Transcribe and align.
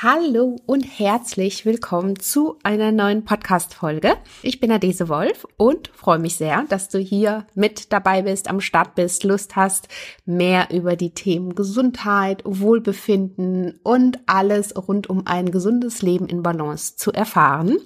Hallo 0.00 0.60
und 0.64 0.82
herzlich 0.82 1.66
willkommen 1.66 2.20
zu 2.20 2.56
einer 2.62 2.92
neuen 2.92 3.24
Podcast-Folge. 3.24 4.16
Ich 4.42 4.60
bin 4.60 4.70
Adese 4.70 5.08
Wolf 5.08 5.44
und 5.56 5.88
freue 5.88 6.20
mich 6.20 6.36
sehr, 6.36 6.64
dass 6.68 6.88
du 6.88 7.00
hier 7.00 7.48
mit 7.56 7.92
dabei 7.92 8.22
bist, 8.22 8.48
am 8.48 8.60
Start 8.60 8.94
bist, 8.94 9.24
Lust 9.24 9.56
hast, 9.56 9.88
mehr 10.24 10.68
über 10.70 10.94
die 10.94 11.14
Themen 11.14 11.56
Gesundheit, 11.56 12.42
Wohlbefinden 12.44 13.80
und 13.82 14.20
alles 14.26 14.72
rund 14.76 15.10
um 15.10 15.26
ein 15.26 15.50
gesundes 15.50 16.00
Leben 16.00 16.28
in 16.28 16.44
Balance 16.44 16.94
zu 16.94 17.10
erfahren. 17.10 17.78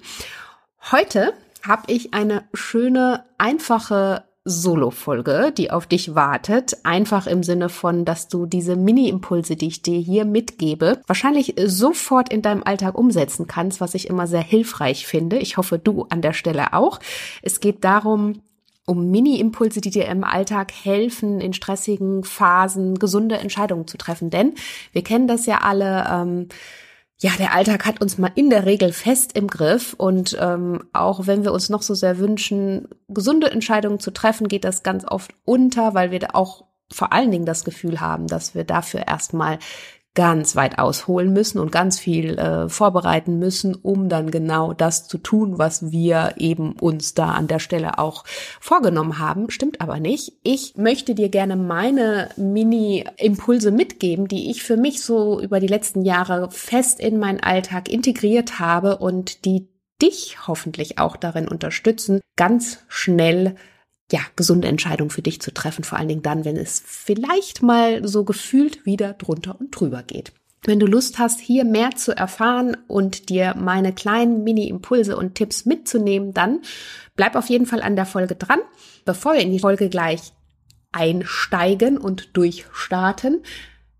Heute 0.91 1.33
habe 1.63 1.91
ich 1.91 2.13
eine 2.13 2.47
schöne, 2.53 3.25
einfache 3.39 4.23
Solo-Folge, 4.45 5.53
die 5.57 5.71
auf 5.71 5.87
dich 5.87 6.15
wartet. 6.15 6.77
Einfach 6.83 7.27
im 7.27 7.43
Sinne 7.43 7.69
von, 7.69 8.03
dass 8.03 8.27
du 8.27 8.45
diese 8.45 8.75
Mini-Impulse, 8.75 9.55
die 9.55 9.67
ich 9.67 9.81
dir 9.81 9.97
hier 9.97 10.25
mitgebe, 10.25 11.01
wahrscheinlich 11.07 11.55
sofort 11.65 12.31
in 12.31 12.41
deinem 12.41 12.63
Alltag 12.63 12.97
umsetzen 12.97 13.47
kannst, 13.47 13.79
was 13.79 13.93
ich 13.93 14.07
immer 14.09 14.27
sehr 14.27 14.43
hilfreich 14.43 15.07
finde. 15.07 15.37
Ich 15.37 15.55
hoffe, 15.57 15.79
du 15.79 16.05
an 16.09 16.21
der 16.21 16.33
Stelle 16.33 16.73
auch. 16.73 16.99
Es 17.41 17.61
geht 17.61 17.85
darum, 17.85 18.41
um 18.85 19.09
Mini-Impulse, 19.11 19.79
die 19.79 19.91
dir 19.91 20.07
im 20.07 20.25
Alltag 20.25 20.73
helfen, 20.73 21.39
in 21.39 21.53
stressigen 21.53 22.25
Phasen 22.25 22.99
gesunde 22.99 23.37
Entscheidungen 23.37 23.87
zu 23.87 23.97
treffen. 23.97 24.29
Denn 24.29 24.55
wir 24.91 25.03
kennen 25.03 25.27
das 25.27 25.45
ja 25.45 25.59
alle. 25.59 26.05
Ähm, 26.11 26.47
ja, 27.23 27.31
der 27.37 27.53
Alltag 27.53 27.85
hat 27.85 28.01
uns 28.01 28.17
mal 28.17 28.31
in 28.35 28.49
der 28.49 28.65
Regel 28.65 28.91
fest 28.91 29.31
im 29.37 29.47
Griff 29.47 29.93
und 29.93 30.37
ähm, 30.41 30.83
auch 30.91 31.25
wenn 31.25 31.45
wir 31.45 31.53
uns 31.53 31.69
noch 31.69 31.81
so 31.81 31.93
sehr 31.93 32.17
wünschen, 32.17 32.89
gesunde 33.07 33.49
Entscheidungen 33.49 34.01
zu 34.01 34.11
treffen, 34.11 34.49
geht 34.49 34.65
das 34.65 34.83
ganz 34.83 35.05
oft 35.07 35.33
unter, 35.45 35.93
weil 35.93 36.11
wir 36.11 36.19
da 36.19 36.27
auch 36.33 36.65
vor 36.91 37.13
allen 37.13 37.31
Dingen 37.31 37.45
das 37.45 37.63
Gefühl 37.63 38.01
haben, 38.01 38.27
dass 38.27 38.55
wir 38.55 38.65
dafür 38.65 39.07
erstmal 39.07 39.57
ganz 40.15 40.55
weit 40.55 40.77
ausholen 40.77 41.33
müssen 41.33 41.59
und 41.59 41.71
ganz 41.71 41.99
viel 41.99 42.37
äh, 42.37 42.69
vorbereiten 42.69 43.39
müssen, 43.39 43.73
um 43.75 44.09
dann 44.09 44.29
genau 44.29 44.73
das 44.73 45.07
zu 45.07 45.17
tun, 45.17 45.57
was 45.57 45.91
wir 45.91 46.35
eben 46.37 46.73
uns 46.73 47.15
da 47.15 47.29
an 47.31 47.47
der 47.47 47.59
Stelle 47.59 47.97
auch 47.97 48.23
vorgenommen 48.59 49.17
haben. 49.17 49.49
Stimmt 49.49 49.81
aber 49.81 49.99
nicht. 49.99 50.33
Ich 50.43 50.75
möchte 50.77 51.15
dir 51.15 51.29
gerne 51.29 51.55
meine 51.55 52.29
Mini-Impulse 52.37 53.71
mitgeben, 53.71 54.27
die 54.27 54.51
ich 54.51 54.61
für 54.61 54.77
mich 54.77 55.01
so 55.01 55.41
über 55.41 55.59
die 55.59 55.67
letzten 55.67 56.03
Jahre 56.03 56.49
fest 56.51 56.99
in 56.99 57.17
meinen 57.17 57.39
Alltag 57.39 57.89
integriert 57.89 58.59
habe 58.59 58.97
und 58.97 59.45
die 59.45 59.67
dich 60.01 60.47
hoffentlich 60.47 60.99
auch 60.99 61.15
darin 61.15 61.47
unterstützen, 61.47 62.21
ganz 62.35 62.79
schnell 62.87 63.55
ja, 64.11 64.19
gesunde 64.35 64.67
Entscheidung 64.67 65.09
für 65.09 65.21
dich 65.21 65.41
zu 65.41 65.53
treffen, 65.53 65.83
vor 65.83 65.97
allen 65.97 66.07
Dingen 66.07 66.21
dann, 66.21 66.45
wenn 66.45 66.57
es 66.57 66.81
vielleicht 66.85 67.61
mal 67.61 68.07
so 68.07 68.23
gefühlt 68.23 68.85
wieder 68.85 69.13
drunter 69.13 69.59
und 69.59 69.71
drüber 69.71 70.03
geht. 70.03 70.33
Wenn 70.65 70.79
du 70.79 70.85
Lust 70.85 71.19
hast, 71.19 71.41
hier 71.41 71.65
mehr 71.65 71.91
zu 71.95 72.15
erfahren 72.15 72.77
und 72.87 73.29
dir 73.29 73.53
meine 73.57 73.93
kleinen 73.93 74.43
Mini-Impulse 74.43 75.17
und 75.17 75.35
Tipps 75.35 75.65
mitzunehmen, 75.65 76.33
dann 76.33 76.61
bleib 77.15 77.35
auf 77.35 77.49
jeden 77.49 77.65
Fall 77.65 77.81
an 77.81 77.97
der 77.97 78.05
Folge 78.05 78.35
dran. 78.35 78.59
Bevor 79.03 79.33
wir 79.33 79.41
in 79.41 79.51
die 79.51 79.59
Folge 79.59 79.89
gleich 79.89 80.31
einsteigen 80.93 81.97
und 81.97 82.37
durchstarten, 82.37 83.43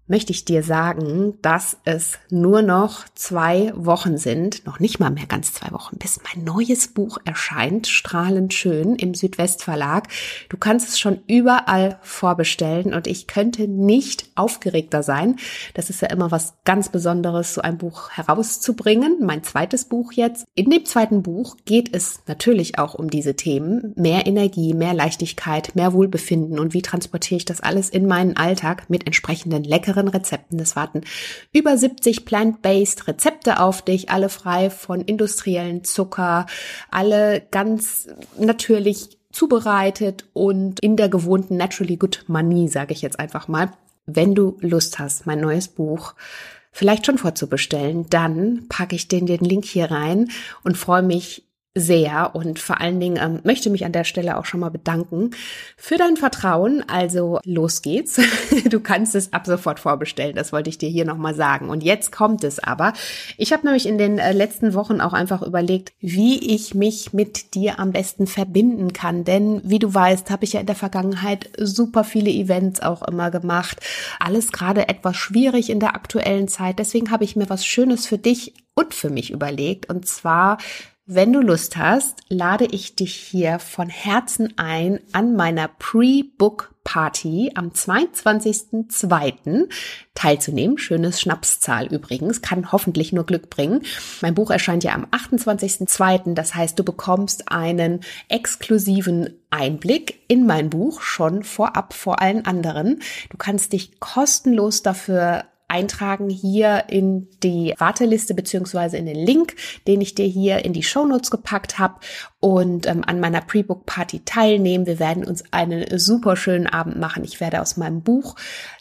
möchte 0.07 0.31
ich 0.31 0.45
dir 0.45 0.63
sagen, 0.63 1.35
dass 1.41 1.77
es 1.85 2.19
nur 2.29 2.61
noch 2.61 3.05
zwei 3.15 3.71
Wochen 3.75 4.17
sind, 4.17 4.65
noch 4.65 4.79
nicht 4.79 4.99
mal 4.99 5.09
mehr 5.09 5.25
ganz 5.25 5.53
zwei 5.53 5.71
Wochen, 5.71 5.97
bis 5.97 6.19
mein 6.23 6.43
neues 6.43 6.89
Buch 6.89 7.17
erscheint, 7.23 7.87
strahlend 7.87 8.53
schön 8.53 8.95
im 8.95 9.13
Südwestverlag. 9.13 10.07
Du 10.49 10.57
kannst 10.57 10.89
es 10.89 10.99
schon 10.99 11.21
überall 11.27 11.99
vorbestellen 12.01 12.93
und 12.93 13.07
ich 13.07 13.27
könnte 13.27 13.67
nicht 13.67 14.29
aufgeregter 14.35 15.03
sein. 15.03 15.37
Das 15.73 15.89
ist 15.89 16.01
ja 16.01 16.09
immer 16.09 16.31
was 16.31 16.55
ganz 16.65 16.89
Besonderes, 16.89 17.53
so 17.53 17.61
ein 17.61 17.77
Buch 17.77 18.09
herauszubringen. 18.11 19.19
Mein 19.21 19.43
zweites 19.43 19.85
Buch 19.85 20.11
jetzt. 20.11 20.45
In 20.53 20.69
dem 20.69 20.85
zweiten 20.85 21.23
Buch 21.23 21.55
geht 21.65 21.95
es 21.95 22.21
natürlich 22.27 22.77
auch 22.77 22.93
um 22.93 23.09
diese 23.09 23.35
Themen. 23.35 23.93
Mehr 23.95 24.27
Energie, 24.27 24.73
mehr 24.73 24.93
Leichtigkeit, 24.93 25.75
mehr 25.75 25.93
Wohlbefinden 25.93 26.59
und 26.59 26.73
wie 26.73 26.81
transportiere 26.81 27.37
ich 27.37 27.45
das 27.45 27.61
alles 27.61 27.89
in 27.89 28.05
meinen 28.05 28.35
Alltag 28.35 28.89
mit 28.89 29.07
entsprechenden 29.07 29.63
leckeren 29.63 30.02
leckeren 30.03 30.07
Rezepten. 30.07 30.59
Es 30.59 30.75
warten 30.75 31.01
über 31.51 31.77
70 31.77 32.25
plant-based 32.25 33.07
Rezepte 33.07 33.59
auf 33.59 33.81
dich, 33.81 34.09
alle 34.09 34.29
frei 34.29 34.69
von 34.69 35.01
industriellen 35.01 35.83
Zucker, 35.83 36.45
alle 36.91 37.41
ganz 37.51 38.07
natürlich 38.37 39.17
zubereitet 39.31 40.25
und 40.33 40.79
in 40.79 40.95
der 40.95 41.09
gewohnten 41.09 41.57
Naturally 41.57 41.97
Good 41.97 42.25
Money, 42.27 42.67
sage 42.67 42.93
ich 42.93 43.01
jetzt 43.01 43.19
einfach 43.19 43.47
mal. 43.47 43.71
Wenn 44.05 44.35
du 44.35 44.57
Lust 44.59 44.99
hast, 44.99 45.25
mein 45.25 45.39
neues 45.39 45.67
Buch 45.67 46.13
vielleicht 46.71 47.05
schon 47.05 47.17
vorzubestellen, 47.17 48.09
dann 48.09 48.67
packe 48.67 48.95
ich 48.95 49.07
den, 49.07 49.25
den 49.25 49.41
Link 49.41 49.65
hier 49.65 49.91
rein 49.91 50.29
und 50.63 50.77
freue 50.77 51.03
mich 51.03 51.45
sehr 51.75 52.35
und 52.35 52.59
vor 52.59 52.81
allen 52.81 52.99
Dingen 52.99 53.17
ähm, 53.19 53.39
möchte 53.43 53.71
mich 53.71 53.83
an 53.83 53.91
der 53.91 54.03
Stelle 54.03 54.37
auch 54.37 54.45
schon 54.45 54.59
mal 54.59 54.69
bedanken 54.69 55.31
für 55.75 55.97
dein 55.97 56.17
Vertrauen. 56.17 56.83
Also 56.87 57.39
los 57.45 57.81
geht's. 57.81 58.19
Du 58.69 58.79
kannst 58.79 59.13
es 59.13 59.33
ab 59.33 59.45
sofort 59.45 59.79
vorbestellen. 59.79 60.35
Das 60.35 60.53
wollte 60.53 60.69
ich 60.69 60.77
dir 60.77 60.89
hier 60.89 61.05
nochmal 61.05 61.35
sagen. 61.35 61.69
Und 61.69 61.83
jetzt 61.83 62.11
kommt 62.11 62.43
es 62.43 62.59
aber. 62.59 62.93
Ich 63.37 63.51
habe 63.51 63.65
nämlich 63.65 63.85
in 63.85 63.97
den 63.97 64.19
äh, 64.19 64.31
letzten 64.31 64.73
Wochen 64.73 65.01
auch 65.01 65.13
einfach 65.13 65.41
überlegt, 65.41 65.93
wie 65.99 66.53
ich 66.53 66.73
mich 66.73 67.13
mit 67.13 67.55
dir 67.55 67.79
am 67.79 67.91
besten 67.91 68.25
verbinden 68.25 68.93
kann. 68.93 69.25
Denn 69.25 69.61
wie 69.63 69.79
du 69.79 69.93
weißt, 69.93 70.31
habe 70.31 70.45
ich 70.45 70.53
ja 70.53 70.59
in 70.59 70.65
der 70.65 70.75
Vergangenheit 70.75 71.49
super 71.57 72.03
viele 72.03 72.31
Events 72.31 72.81
auch 72.81 73.01
immer 73.03 73.31
gemacht. 73.31 73.79
Alles 74.19 74.51
gerade 74.51 74.87
etwas 74.87 75.17
schwierig 75.17 75.69
in 75.69 75.79
der 75.79 75.95
aktuellen 75.95 76.47
Zeit. 76.47 76.79
Deswegen 76.79 77.11
habe 77.11 77.23
ich 77.23 77.35
mir 77.35 77.49
was 77.49 77.65
Schönes 77.65 78.05
für 78.05 78.17
dich 78.17 78.53
und 78.75 78.93
für 78.93 79.09
mich 79.09 79.31
überlegt. 79.31 79.89
Und 79.89 80.07
zwar 80.07 80.57
wenn 81.05 81.33
du 81.33 81.41
Lust 81.41 81.75
hast, 81.75 82.21
lade 82.29 82.65
ich 82.65 82.95
dich 82.95 83.13
hier 83.13 83.59
von 83.59 83.89
Herzen 83.89 84.57
ein 84.57 85.01
an 85.11 85.35
meiner 85.35 85.67
Pre-Book 85.67 86.73
Party 86.85 87.51
am 87.55 87.69
22.02. 87.69 89.69
teilzunehmen. 90.15 90.77
Schönes 90.77 91.19
Schnapszahl 91.19 91.87
übrigens, 91.87 92.41
kann 92.41 92.71
hoffentlich 92.71 93.11
nur 93.11 93.25
Glück 93.25 93.49
bringen. 93.49 93.81
Mein 94.21 94.33
Buch 94.33 94.49
erscheint 94.49 94.85
ja 94.85 94.93
am 94.93 95.05
28.02. 95.05 96.35
Das 96.35 96.55
heißt, 96.55 96.79
du 96.79 96.83
bekommst 96.83 97.51
einen 97.51 97.99
exklusiven 98.29 99.41
Einblick 99.49 100.21
in 100.27 100.45
mein 100.45 100.69
Buch 100.69 101.01
schon 101.01 101.43
vorab 101.43 101.93
vor 101.93 102.21
allen 102.21 102.45
anderen. 102.45 103.01
Du 103.29 103.37
kannst 103.37 103.73
dich 103.73 103.99
kostenlos 103.99 104.83
dafür 104.83 105.43
eintragen 105.73 106.29
hier 106.29 106.85
in 106.89 107.27
die 107.41 107.73
Warteliste 107.79 108.35
beziehungsweise 108.35 108.97
in 108.97 109.07
den 109.07 109.17
Link, 109.25 109.55
den 109.87 110.01
ich 110.01 110.13
dir 110.13 110.27
hier 110.27 110.63
in 110.63 110.71
die 110.71 110.83
Show 110.83 111.03
Notes 111.03 111.31
gepackt 111.31 111.79
habe 111.79 111.95
und 112.39 112.85
ähm, 112.85 113.03
an 113.03 113.19
meiner 113.19 113.41
Pre-Book 113.41 113.87
Party 113.87 114.21
teilnehmen. 114.23 114.85
Wir 114.85 114.99
werden 114.99 115.25
uns 115.25 115.43
einen 115.51 115.97
super 115.97 116.35
schönen 116.35 116.67
Abend 116.67 116.99
machen. 116.99 117.23
Ich 117.23 117.39
werde 117.39 117.59
aus 117.59 117.75
meinem 117.75 118.03
Buch 118.03 118.35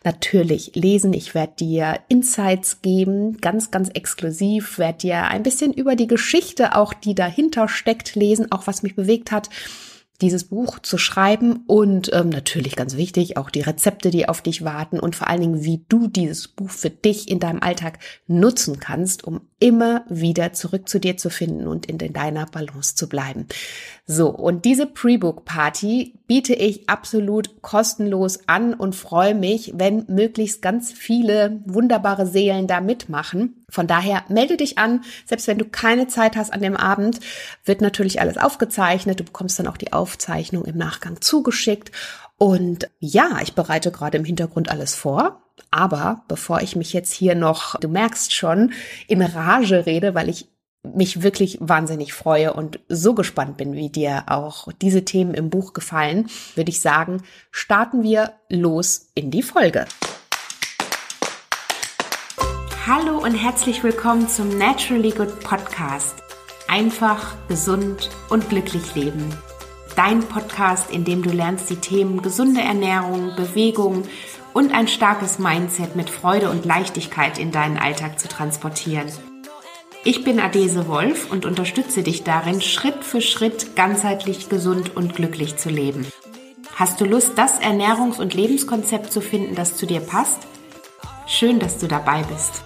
natürlich 0.05 0.73
lesen. 0.75 1.15
Ich 1.15 1.35
werde 1.35 1.55
dir 1.59 2.01
Insights 2.09 2.83
geben, 2.83 3.39
ganz, 3.39 3.71
ganz 3.71 3.89
exklusiv, 3.89 4.79
werde 4.79 4.99
dir 4.99 5.23
ein 5.29 5.43
bisschen 5.43 5.73
über 5.73 5.97
die 5.97 6.09
Geschichte 6.09 6.77
auch, 6.77 6.93
die 6.93 7.15
dahinter 7.15 7.69
steckt, 7.69 8.15
lesen, 8.17 8.53
auch 8.53 8.67
was 8.67 8.83
mich 8.83 8.95
bewegt 8.95 9.33
hat 9.33 9.49
dieses 10.21 10.45
Buch 10.45 10.79
zu 10.79 10.99
schreiben 10.99 11.65
und 11.67 12.11
ähm, 12.13 12.29
natürlich 12.29 12.77
ganz 12.77 12.97
wichtig 12.97 13.37
auch 13.37 13.51
die 13.51 13.61
Rezepte, 13.61 14.11
die 14.11 14.29
auf 14.29 14.41
dich 14.41 14.65
warten 14.65 15.01
und 15.01 15.17
vor 15.17 15.29
allen 15.29 15.41
Dingen, 15.41 15.65
wie 15.65 15.85
du 15.89 16.07
dieses 16.07 16.49
Buch 16.49 16.71
für 16.71 16.91
dich 16.91 17.29
in 17.29 17.41
deinem 17.41 17.61
Alltag 17.61 17.99
nutzen 18.29 18.79
kannst, 18.79 19.25
um 19.25 19.41
immer 19.59 20.05
wieder 20.09 20.53
zurück 20.53 20.89
zu 20.89 21.01
dir 21.01 21.17
zu 21.17 21.31
finden 21.31 21.67
und 21.67 21.87
in 21.87 21.99
deiner 21.99 22.47
Balance 22.47 22.95
zu 22.95 23.09
bleiben. 23.09 23.47
So, 24.07 24.31
und 24.31 24.65
diese 24.65 24.87
Pre-Book-Party 24.87 26.15
biete 26.27 26.55
ich 26.55 26.89
absolut 26.89 27.63
kostenlos 27.63 28.41
an 28.49 28.75
und 28.75 28.95
freue 28.95 29.35
mich, 29.35 29.73
wenn 29.77 30.05
möglichst 30.09 30.63
ganz 30.63 30.93
viele 30.93 31.61
wunderbare 31.65 32.27
Seelen 32.27 32.67
da 32.67 32.81
mitmachen. 32.81 33.62
Von 33.73 33.87
daher 33.87 34.23
melde 34.29 34.59
dich 34.59 34.77
an, 34.77 35.03
selbst 35.25 35.47
wenn 35.47 35.57
du 35.57 35.65
keine 35.65 36.07
Zeit 36.07 36.37
hast 36.37 36.53
an 36.53 36.61
dem 36.61 36.77
Abend, 36.77 37.21
wird 37.65 37.81
natürlich 37.81 38.21
alles 38.21 38.37
aufgezeichnet. 38.37 39.19
Du 39.19 39.25
bekommst 39.25 39.59
dann 39.59 39.67
auch 39.67 39.79
die 39.79 39.95
Aufzeichnung 39.95 40.67
im 40.67 40.77
Nachgang 40.77 41.23
zugeschickt. 41.23 41.91
Und 42.37 42.91
ja, 43.01 43.39
ich 43.43 43.55
bereite 43.55 43.91
gerade 43.91 44.19
im 44.19 44.27
Hintergrund 44.27 44.69
alles 44.71 44.95
vor. 44.95 45.41
Aber 45.71 46.23
bevor 46.29 46.61
ich 46.61 46.77
mich 46.77 46.93
jetzt 46.93 47.15
hier 47.15 47.35
noch, 47.35 47.81
du 47.81 47.89
merkst 47.89 48.35
schon, 48.35 48.75
in 49.09 49.23
Rage 49.23 49.87
rede, 49.87 50.15
weil 50.15 50.29
ich 50.29 50.49
mich 50.83 51.23
wirklich 51.23 51.57
wahnsinnig 51.61 52.13
freue 52.13 52.53
und 52.53 52.79
so 52.91 53.15
gespannt 53.15 53.57
bin, 53.57 53.73
wie 53.73 53.89
dir 53.89 54.25
auch 54.27 54.69
diese 54.83 55.07
Themen 55.07 55.33
im 55.33 55.49
Buch 55.49 55.73
gefallen, 55.73 56.29
würde 56.57 56.71
ich 56.71 56.83
sagen, 56.83 57.23
starten 57.51 58.03
wir 58.03 58.35
los 58.51 59.07
in 59.15 59.31
die 59.31 59.43
Folge. 59.43 59.87
Hallo 62.85 63.19
und 63.19 63.37
herzlich 63.37 63.85
willkommen 63.85 64.29
zum 64.29 64.59
Naturally 64.59 65.13
Good 65.13 65.39
Podcast. 65.39 66.17
Einfach, 66.67 67.37
gesund 67.47 68.11
und 68.29 68.49
glücklich 68.49 68.97
leben. 68.97 69.33
Dein 69.95 70.19
Podcast, 70.19 70.91
in 70.91 71.05
dem 71.05 71.23
du 71.23 71.31
lernst, 71.31 71.71
die 71.71 71.77
Themen 71.77 72.23
gesunde 72.23 72.61
Ernährung, 72.61 73.37
Bewegung, 73.37 74.03
und 74.53 74.75
ein 74.75 74.89
starkes 74.89 75.39
Mindset 75.39 75.95
mit 75.95 76.11
Freude 76.11 76.51
und 76.51 76.65
Leichtigkeit 76.65 77.39
in 77.39 77.53
deinen 77.53 77.79
Alltag 77.79 78.19
zu 78.19 78.27
transportieren. 78.27 79.07
Ich 80.03 80.25
bin 80.25 80.41
Adese 80.41 80.89
Wolf 80.89 81.31
und 81.31 81.47
unterstütze 81.47 82.03
dich 82.03 82.25
darin, 82.25 82.61
Schritt 82.61 83.05
für 83.05 83.21
Schritt 83.21 83.77
ganzheitlich 83.77 84.49
gesund 84.49 84.97
und 84.97 85.15
glücklich 85.15 85.57
zu 85.57 85.69
leben. 85.71 86.05
Hast 86.75 87.01
du 87.01 87.05
Lust, 87.05 87.35
das 87.37 87.61
Ernährungs- 87.61 88.21
und 88.21 88.35
Lebenskonzept 88.35 89.13
zu 89.13 89.21
finden, 89.21 89.55
das 89.55 89.77
zu 89.77 89.87
dir 89.87 90.01
passt? 90.01 90.49
Schön, 91.29 91.61
dass 91.61 91.79
du 91.79 91.87
dabei 91.87 92.25
bist. 92.25 92.65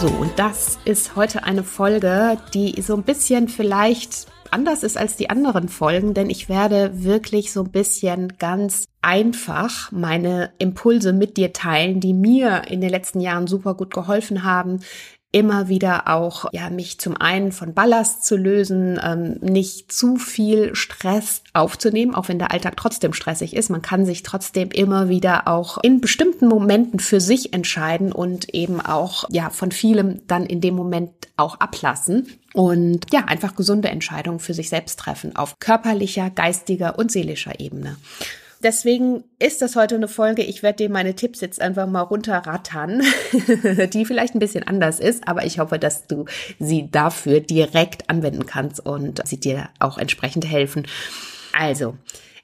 So, 0.00 0.08
und 0.08 0.38
das 0.38 0.78
ist 0.84 1.14
heute 1.14 1.44
eine 1.44 1.62
Folge, 1.62 2.38
die 2.52 2.82
so 2.82 2.96
ein 2.96 3.04
bisschen 3.04 3.48
vielleicht 3.48 4.26
anders 4.50 4.82
ist 4.82 4.98
als 4.98 5.16
die 5.16 5.30
anderen 5.30 5.68
Folgen, 5.68 6.14
denn 6.14 6.30
ich 6.30 6.48
werde 6.48 7.04
wirklich 7.04 7.52
so 7.52 7.62
ein 7.62 7.70
bisschen 7.70 8.36
ganz 8.38 8.88
einfach 9.00 9.92
meine 9.92 10.50
Impulse 10.58 11.12
mit 11.12 11.36
dir 11.36 11.52
teilen, 11.52 12.00
die 12.00 12.12
mir 12.12 12.62
in 12.68 12.80
den 12.80 12.90
letzten 12.90 13.20
Jahren 13.20 13.46
super 13.46 13.74
gut 13.74 13.94
geholfen 13.94 14.42
haben, 14.42 14.80
immer 15.32 15.68
wieder 15.68 16.08
auch, 16.08 16.46
ja, 16.52 16.70
mich 16.70 16.98
zum 16.98 17.16
einen 17.16 17.52
von 17.52 17.74
Ballast 17.74 18.24
zu 18.24 18.36
lösen, 18.36 18.98
ähm, 19.02 19.36
nicht 19.40 19.92
zu 19.92 20.16
viel 20.16 20.74
Stress 20.74 21.42
aufzunehmen, 21.52 22.14
auch 22.14 22.28
wenn 22.28 22.38
der 22.38 22.52
Alltag 22.52 22.76
trotzdem 22.76 23.12
stressig 23.12 23.54
ist. 23.54 23.68
Man 23.68 23.82
kann 23.82 24.06
sich 24.06 24.22
trotzdem 24.22 24.70
immer 24.70 25.08
wieder 25.08 25.46
auch 25.48 25.78
in 25.82 26.00
bestimmten 26.00 26.48
Momenten 26.48 27.00
für 27.00 27.20
sich 27.20 27.52
entscheiden 27.52 28.12
und 28.12 28.54
eben 28.54 28.80
auch, 28.80 29.24
ja, 29.30 29.50
von 29.50 29.72
vielem 29.72 30.26
dann 30.26 30.46
in 30.46 30.60
dem 30.60 30.74
Moment 30.74 31.10
auch 31.36 31.60
ablassen 31.60 32.28
und 32.54 33.12
ja, 33.12 33.24
einfach 33.26 33.56
gesunde 33.56 33.88
Entscheidungen 33.88 34.40
für 34.40 34.54
sich 34.54 34.70
selbst 34.70 34.98
treffen 34.98 35.36
auf 35.36 35.58
körperlicher, 35.58 36.30
geistiger 36.30 36.98
und 36.98 37.12
seelischer 37.12 37.60
Ebene. 37.60 37.96
Deswegen 38.62 39.24
ist 39.38 39.60
das 39.60 39.76
heute 39.76 39.96
eine 39.96 40.08
Folge. 40.08 40.42
Ich 40.42 40.62
werde 40.62 40.84
dir 40.84 40.90
meine 40.90 41.14
Tipps 41.14 41.40
jetzt 41.40 41.60
einfach 41.60 41.86
mal 41.86 42.00
runterrattern, 42.00 43.02
die 43.92 44.04
vielleicht 44.04 44.34
ein 44.34 44.38
bisschen 44.38 44.64
anders 44.64 44.98
ist, 44.98 45.28
aber 45.28 45.44
ich 45.44 45.58
hoffe, 45.58 45.78
dass 45.78 46.06
du 46.06 46.24
sie 46.58 46.90
dafür 46.90 47.40
direkt 47.40 48.08
anwenden 48.08 48.46
kannst 48.46 48.84
und 48.84 49.26
sie 49.26 49.38
dir 49.38 49.68
auch 49.78 49.98
entsprechend 49.98 50.46
helfen. 50.46 50.86
Also, 51.52 51.96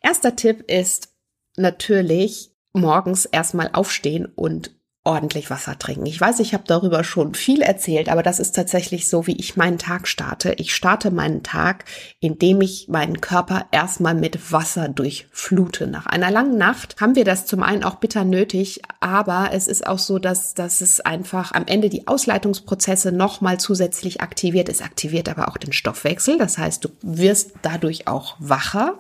erster 0.02 0.36
Tipp 0.36 0.70
ist 0.70 1.08
natürlich 1.56 2.50
morgens 2.72 3.24
erstmal 3.26 3.70
aufstehen 3.72 4.26
und 4.26 4.70
ordentlich 5.04 5.50
Wasser 5.50 5.76
trinken. 5.78 6.06
Ich 6.06 6.20
weiß, 6.20 6.38
ich 6.38 6.54
habe 6.54 6.62
darüber 6.64 7.02
schon 7.02 7.34
viel 7.34 7.60
erzählt, 7.60 8.08
aber 8.08 8.22
das 8.22 8.38
ist 8.38 8.54
tatsächlich 8.54 9.08
so, 9.08 9.26
wie 9.26 9.36
ich 9.36 9.56
meinen 9.56 9.78
Tag 9.78 10.06
starte. 10.06 10.54
Ich 10.58 10.72
starte 10.72 11.10
meinen 11.10 11.42
Tag, 11.42 11.86
indem 12.20 12.60
ich 12.60 12.86
meinen 12.88 13.20
Körper 13.20 13.66
erstmal 13.72 14.14
mit 14.14 14.52
Wasser 14.52 14.88
durchflute. 14.88 15.88
Nach 15.88 16.06
einer 16.06 16.30
langen 16.30 16.56
Nacht 16.56 17.00
haben 17.00 17.16
wir 17.16 17.24
das 17.24 17.46
zum 17.46 17.64
einen 17.64 17.82
auch 17.82 17.96
bitter 17.96 18.24
nötig, 18.24 18.80
aber 19.00 19.50
es 19.52 19.66
ist 19.66 19.84
auch 19.88 19.98
so, 19.98 20.20
dass, 20.20 20.54
dass 20.54 20.80
es 20.80 21.00
einfach 21.00 21.50
am 21.50 21.66
Ende 21.66 21.88
die 21.88 22.06
Ausleitungsprozesse 22.06 23.10
nochmal 23.10 23.58
zusätzlich 23.58 24.20
aktiviert. 24.20 24.68
Es 24.68 24.82
aktiviert 24.82 25.28
aber 25.28 25.48
auch 25.48 25.56
den 25.56 25.72
Stoffwechsel. 25.72 26.38
Das 26.38 26.58
heißt, 26.58 26.84
du 26.84 26.90
wirst 27.02 27.54
dadurch 27.62 28.06
auch 28.06 28.36
wacher, 28.38 28.98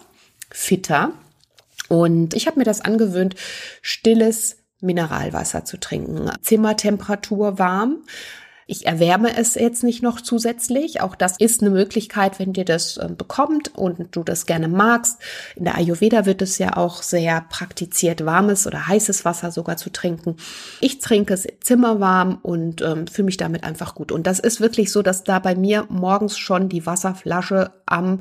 fitter. 0.50 1.12
Und 1.88 2.34
ich 2.34 2.48
habe 2.48 2.58
mir 2.58 2.64
das 2.64 2.80
angewöhnt, 2.80 3.36
stilles 3.82 4.56
Mineralwasser 4.82 5.64
zu 5.64 5.78
trinken. 5.78 6.30
Zimmertemperatur 6.42 7.58
warm. 7.58 7.98
Ich 8.72 8.86
erwärme 8.86 9.36
es 9.36 9.54
jetzt 9.54 9.84
nicht 9.84 10.02
noch 10.02 10.22
zusätzlich. 10.22 11.02
Auch 11.02 11.14
das 11.14 11.36
ist 11.36 11.60
eine 11.60 11.68
Möglichkeit, 11.68 12.38
wenn 12.38 12.54
dir 12.54 12.64
das 12.64 12.96
äh, 12.96 13.06
bekommt 13.06 13.76
und 13.76 14.16
du 14.16 14.24
das 14.24 14.46
gerne 14.46 14.66
magst. 14.66 15.18
In 15.56 15.64
der 15.64 15.76
Ayurveda 15.76 16.24
wird 16.24 16.40
es 16.40 16.56
ja 16.56 16.74
auch 16.78 17.02
sehr 17.02 17.42
praktiziert, 17.50 18.24
warmes 18.24 18.66
oder 18.66 18.88
heißes 18.88 19.26
Wasser 19.26 19.50
sogar 19.50 19.76
zu 19.76 19.90
trinken. 19.90 20.36
Ich 20.80 21.00
trinke 21.00 21.34
es 21.34 21.46
zimmerwarm 21.60 22.38
und 22.40 22.80
ähm, 22.80 23.06
fühle 23.08 23.26
mich 23.26 23.36
damit 23.36 23.62
einfach 23.62 23.94
gut. 23.94 24.10
Und 24.10 24.26
das 24.26 24.38
ist 24.38 24.62
wirklich 24.62 24.90
so, 24.90 25.02
dass 25.02 25.22
da 25.22 25.38
bei 25.38 25.54
mir 25.54 25.84
morgens 25.90 26.38
schon 26.38 26.70
die 26.70 26.86
Wasserflasche 26.86 27.72
am 27.84 28.20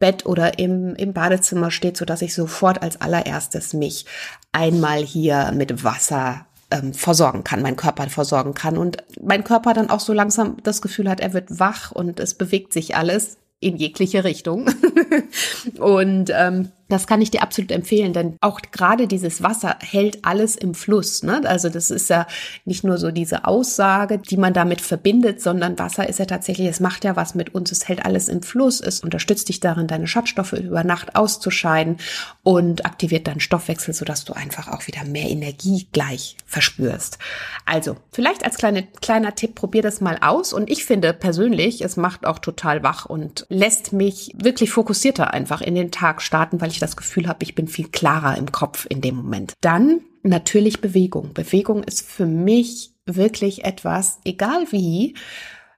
Bett 0.00 0.26
oder 0.26 0.58
im, 0.58 0.96
im 0.96 1.12
Badezimmer 1.12 1.70
steht, 1.70 1.96
so 1.96 2.04
dass 2.04 2.22
ich 2.22 2.34
sofort 2.34 2.82
als 2.82 3.00
allererstes 3.00 3.72
mich 3.72 4.04
einmal 4.50 5.04
hier 5.04 5.52
mit 5.54 5.84
Wasser 5.84 6.46
ähm, 6.72 6.94
versorgen 6.94 7.44
kann, 7.44 7.62
meinen 7.62 7.76
Körper 7.76 8.08
versorgen 8.08 8.54
kann 8.54 8.78
und 8.78 8.96
mein 9.20 9.44
Körper 9.44 9.74
dann 9.74 9.90
auch 9.90 10.00
so 10.00 10.12
langsam 10.12 10.56
das 10.62 10.82
Gefühl 10.82 11.08
hat, 11.08 11.20
er 11.20 11.32
wird 11.34 11.60
wach 11.60 11.92
und 11.92 12.18
es 12.18 12.34
bewegt 12.34 12.72
sich 12.72 12.96
alles 12.96 13.36
in 13.60 13.76
jegliche 13.76 14.24
Richtung. 14.24 14.66
und 15.78 16.30
ähm, 16.34 16.70
das 16.92 17.06
kann 17.06 17.22
ich 17.22 17.30
dir 17.30 17.42
absolut 17.42 17.72
empfehlen, 17.72 18.12
denn 18.12 18.36
auch 18.42 18.60
gerade 18.70 19.06
dieses 19.06 19.42
Wasser 19.42 19.76
hält 19.80 20.26
alles 20.26 20.56
im 20.56 20.74
Fluss. 20.74 21.22
Ne? 21.22 21.40
Also 21.46 21.70
das 21.70 21.90
ist 21.90 22.10
ja 22.10 22.26
nicht 22.66 22.84
nur 22.84 22.98
so 22.98 23.10
diese 23.10 23.46
Aussage, 23.46 24.18
die 24.18 24.36
man 24.36 24.52
damit 24.52 24.82
verbindet, 24.82 25.40
sondern 25.40 25.78
Wasser 25.78 26.06
ist 26.06 26.18
ja 26.18 26.26
tatsächlich, 26.26 26.68
es 26.68 26.80
macht 26.80 27.04
ja 27.04 27.16
was 27.16 27.34
mit 27.34 27.54
uns, 27.54 27.72
es 27.72 27.88
hält 27.88 28.04
alles 28.04 28.28
im 28.28 28.42
Fluss, 28.42 28.82
es 28.82 29.00
unterstützt 29.00 29.48
dich 29.48 29.58
darin, 29.58 29.86
deine 29.86 30.06
Schadstoffe 30.06 30.52
über 30.52 30.84
Nacht 30.84 31.16
auszuscheiden 31.16 31.96
und 32.42 32.84
aktiviert 32.84 33.26
deinen 33.26 33.40
Stoffwechsel, 33.40 33.94
sodass 33.94 34.26
du 34.26 34.34
einfach 34.34 34.68
auch 34.68 34.86
wieder 34.86 35.04
mehr 35.04 35.30
Energie 35.30 35.88
gleich 35.92 36.36
verspürst. 36.44 37.16
Also 37.64 37.96
vielleicht 38.10 38.44
als 38.44 38.58
kleine, 38.58 38.86
kleiner 39.00 39.34
Tipp, 39.34 39.54
probier 39.54 39.80
das 39.80 40.02
mal 40.02 40.18
aus 40.20 40.52
und 40.52 40.70
ich 40.70 40.84
finde 40.84 41.14
persönlich, 41.14 41.80
es 41.80 41.96
macht 41.96 42.26
auch 42.26 42.38
total 42.38 42.82
wach 42.82 43.06
und 43.06 43.46
lässt 43.48 43.94
mich 43.94 44.34
wirklich 44.36 44.72
fokussierter 45.02 45.34
einfach 45.34 45.60
in 45.60 45.74
den 45.74 45.90
Tag 45.90 46.22
starten, 46.22 46.60
weil 46.60 46.70
ich 46.70 46.78
das 46.78 46.96
Gefühl 46.96 47.26
habe, 47.26 47.42
ich 47.42 47.54
bin 47.54 47.66
viel 47.66 47.88
klarer 47.88 48.38
im 48.38 48.52
Kopf 48.52 48.86
in 48.88 49.00
dem 49.00 49.16
Moment. 49.16 49.54
Dann 49.60 50.00
natürlich 50.22 50.80
Bewegung. 50.80 51.32
Bewegung 51.34 51.82
ist 51.82 52.08
für 52.08 52.26
mich 52.26 52.92
wirklich 53.04 53.64
etwas, 53.64 54.20
egal 54.24 54.66
wie, 54.70 55.14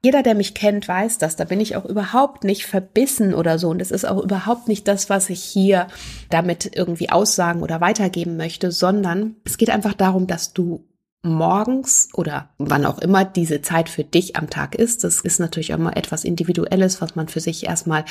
jeder, 0.02 0.22
der 0.22 0.34
mich 0.34 0.52
kennt, 0.52 0.86
weiß 0.86 1.16
das. 1.16 1.36
Da 1.36 1.44
bin 1.44 1.60
ich 1.60 1.76
auch 1.76 1.86
überhaupt 1.86 2.44
nicht 2.44 2.66
verbissen 2.66 3.32
oder 3.32 3.58
so. 3.58 3.70
Und 3.70 3.80
es 3.80 3.90
ist 3.90 4.04
auch 4.04 4.22
überhaupt 4.22 4.68
nicht 4.68 4.86
das, 4.86 5.08
was 5.08 5.30
ich 5.30 5.42
hier 5.42 5.86
damit 6.28 6.70
irgendwie 6.76 7.08
aussagen 7.08 7.62
oder 7.62 7.80
weitergeben 7.80 8.36
möchte, 8.36 8.70
sondern 8.70 9.36
es 9.44 9.56
geht 9.56 9.70
einfach 9.70 9.94
darum, 9.94 10.26
dass 10.26 10.52
du 10.52 10.84
morgens 11.24 12.08
oder 12.14 12.50
wann 12.58 12.86
auch 12.86 12.98
immer 12.98 13.24
diese 13.24 13.62
Zeit 13.62 13.88
für 13.88 14.04
dich 14.04 14.36
am 14.36 14.50
Tag 14.50 14.74
ist. 14.74 15.04
Das 15.04 15.20
ist 15.20 15.40
natürlich 15.40 15.70
immer 15.70 15.96
etwas 15.96 16.24
Individuelles, 16.24 17.00
was 17.00 17.16
man 17.16 17.28
für 17.28 17.40
sich 17.40 17.66
erstmal 17.66 18.04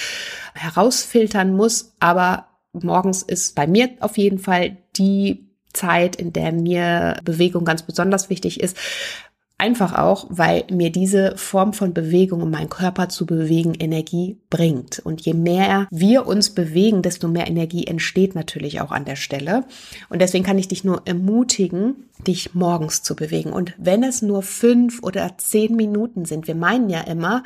herausfiltern 0.54 1.56
muss. 1.56 1.94
Aber 2.00 2.48
morgens 2.74 3.21
ist 3.21 3.56
bei 3.56 3.67
mir 3.67 3.89
auf 4.00 4.17
jeden 4.17 4.39
Fall 4.39 4.77
die 4.98 5.50
Zeit, 5.74 6.15
in 6.15 6.34
der 6.34 6.51
mir 6.51 7.20
Bewegung 7.24 7.65
ganz 7.65 7.84
besonders 7.84 8.29
wichtig 8.29 8.60
ist. 8.60 8.77
Einfach 9.63 9.98
auch, 9.98 10.25
weil 10.27 10.65
mir 10.74 10.91
diese 10.91 11.38
Form 11.38 11.72
von 11.72 11.93
Bewegung, 11.93 12.41
um 12.41 12.51
meinen 12.51 12.67
Körper 12.67 13.08
zu 13.08 13.25
bewegen, 13.25 13.74
Energie 13.75 14.36
bringt. 14.50 15.00
Und 15.00 15.22
je 15.22 15.34
mehr 15.34 15.88
wir 15.89 16.27
uns 16.27 16.50
bewegen, 16.50 17.01
desto 17.01 17.29
mehr 17.29 17.48
Energie 17.48 17.88
entsteht 17.88 18.36
natürlich 18.36 18.82
auch 18.82 18.91
an 18.91 19.05
der 19.05 19.15
Stelle. 19.15 19.63
Und 20.10 20.22
deswegen 20.22 20.43
kann 20.43 20.60
ich 20.60 20.67
dich 20.67 20.84
nur 20.84 21.03
ermutigen, 21.05 22.10
dich 22.27 22.53
morgens 22.53 23.03
zu 23.03 23.15
bewegen. 23.15 23.53
Und 23.53 23.74
wenn 23.77 24.03
es 24.03 24.22
nur 24.22 24.43
fünf 24.43 25.01
oder 25.01 25.38
zehn 25.38 25.77
Minuten 25.77 26.25
sind, 26.25 26.46
wir 26.46 26.55
meinen 26.55 26.89
ja 26.89 27.00
immer, 27.00 27.43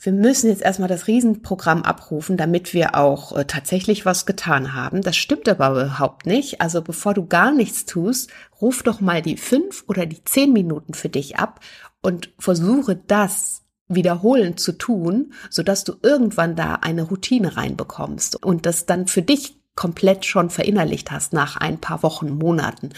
wir 0.00 0.12
müssen 0.12 0.48
jetzt 0.48 0.62
erstmal 0.62 0.88
das 0.88 1.06
Riesenprogramm 1.06 1.82
abrufen, 1.82 2.36
damit 2.36 2.72
wir 2.72 2.94
auch 2.94 3.36
äh, 3.36 3.44
tatsächlich 3.44 4.06
was 4.06 4.26
getan 4.26 4.74
haben. 4.74 5.02
Das 5.02 5.16
stimmt 5.16 5.48
aber 5.48 5.70
überhaupt 5.70 6.26
nicht. 6.26 6.60
Also 6.60 6.82
bevor 6.82 7.14
du 7.14 7.26
gar 7.26 7.52
nichts 7.52 7.84
tust, 7.84 8.30
ruf 8.60 8.82
doch 8.82 9.00
mal 9.00 9.22
die 9.22 9.36
fünf 9.36 9.84
oder 9.88 10.06
die 10.06 10.22
zehn 10.24 10.52
Minuten 10.52 10.94
für 10.94 11.08
dich 11.08 11.38
ab 11.38 11.60
und 12.02 12.30
versuche 12.38 12.96
das 12.96 13.62
wiederholend 13.88 14.60
zu 14.60 14.72
tun, 14.72 15.32
sodass 15.50 15.82
du 15.84 15.94
irgendwann 16.02 16.56
da 16.56 16.74
eine 16.74 17.02
Routine 17.02 17.56
reinbekommst 17.56 18.44
und 18.44 18.66
das 18.66 18.86
dann 18.86 19.06
für 19.06 19.22
dich 19.22 19.58
komplett 19.74 20.26
schon 20.26 20.50
verinnerlicht 20.50 21.12
hast 21.12 21.32
nach 21.32 21.56
ein 21.56 21.78
paar 21.78 22.02
Wochen, 22.02 22.30
Monaten. 22.30 22.90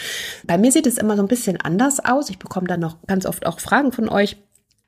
Bei 0.44 0.56
mir 0.56 0.72
sieht 0.72 0.86
es 0.86 0.96
immer 0.96 1.14
so 1.14 1.22
ein 1.22 1.28
bisschen 1.28 1.58
anders 1.58 2.02
aus. 2.02 2.30
Ich 2.30 2.38
bekomme 2.38 2.68
dann 2.68 2.80
noch 2.80 2.96
ganz 3.06 3.26
oft 3.26 3.44
auch 3.44 3.60
Fragen 3.60 3.92
von 3.92 4.08
euch 4.08 4.38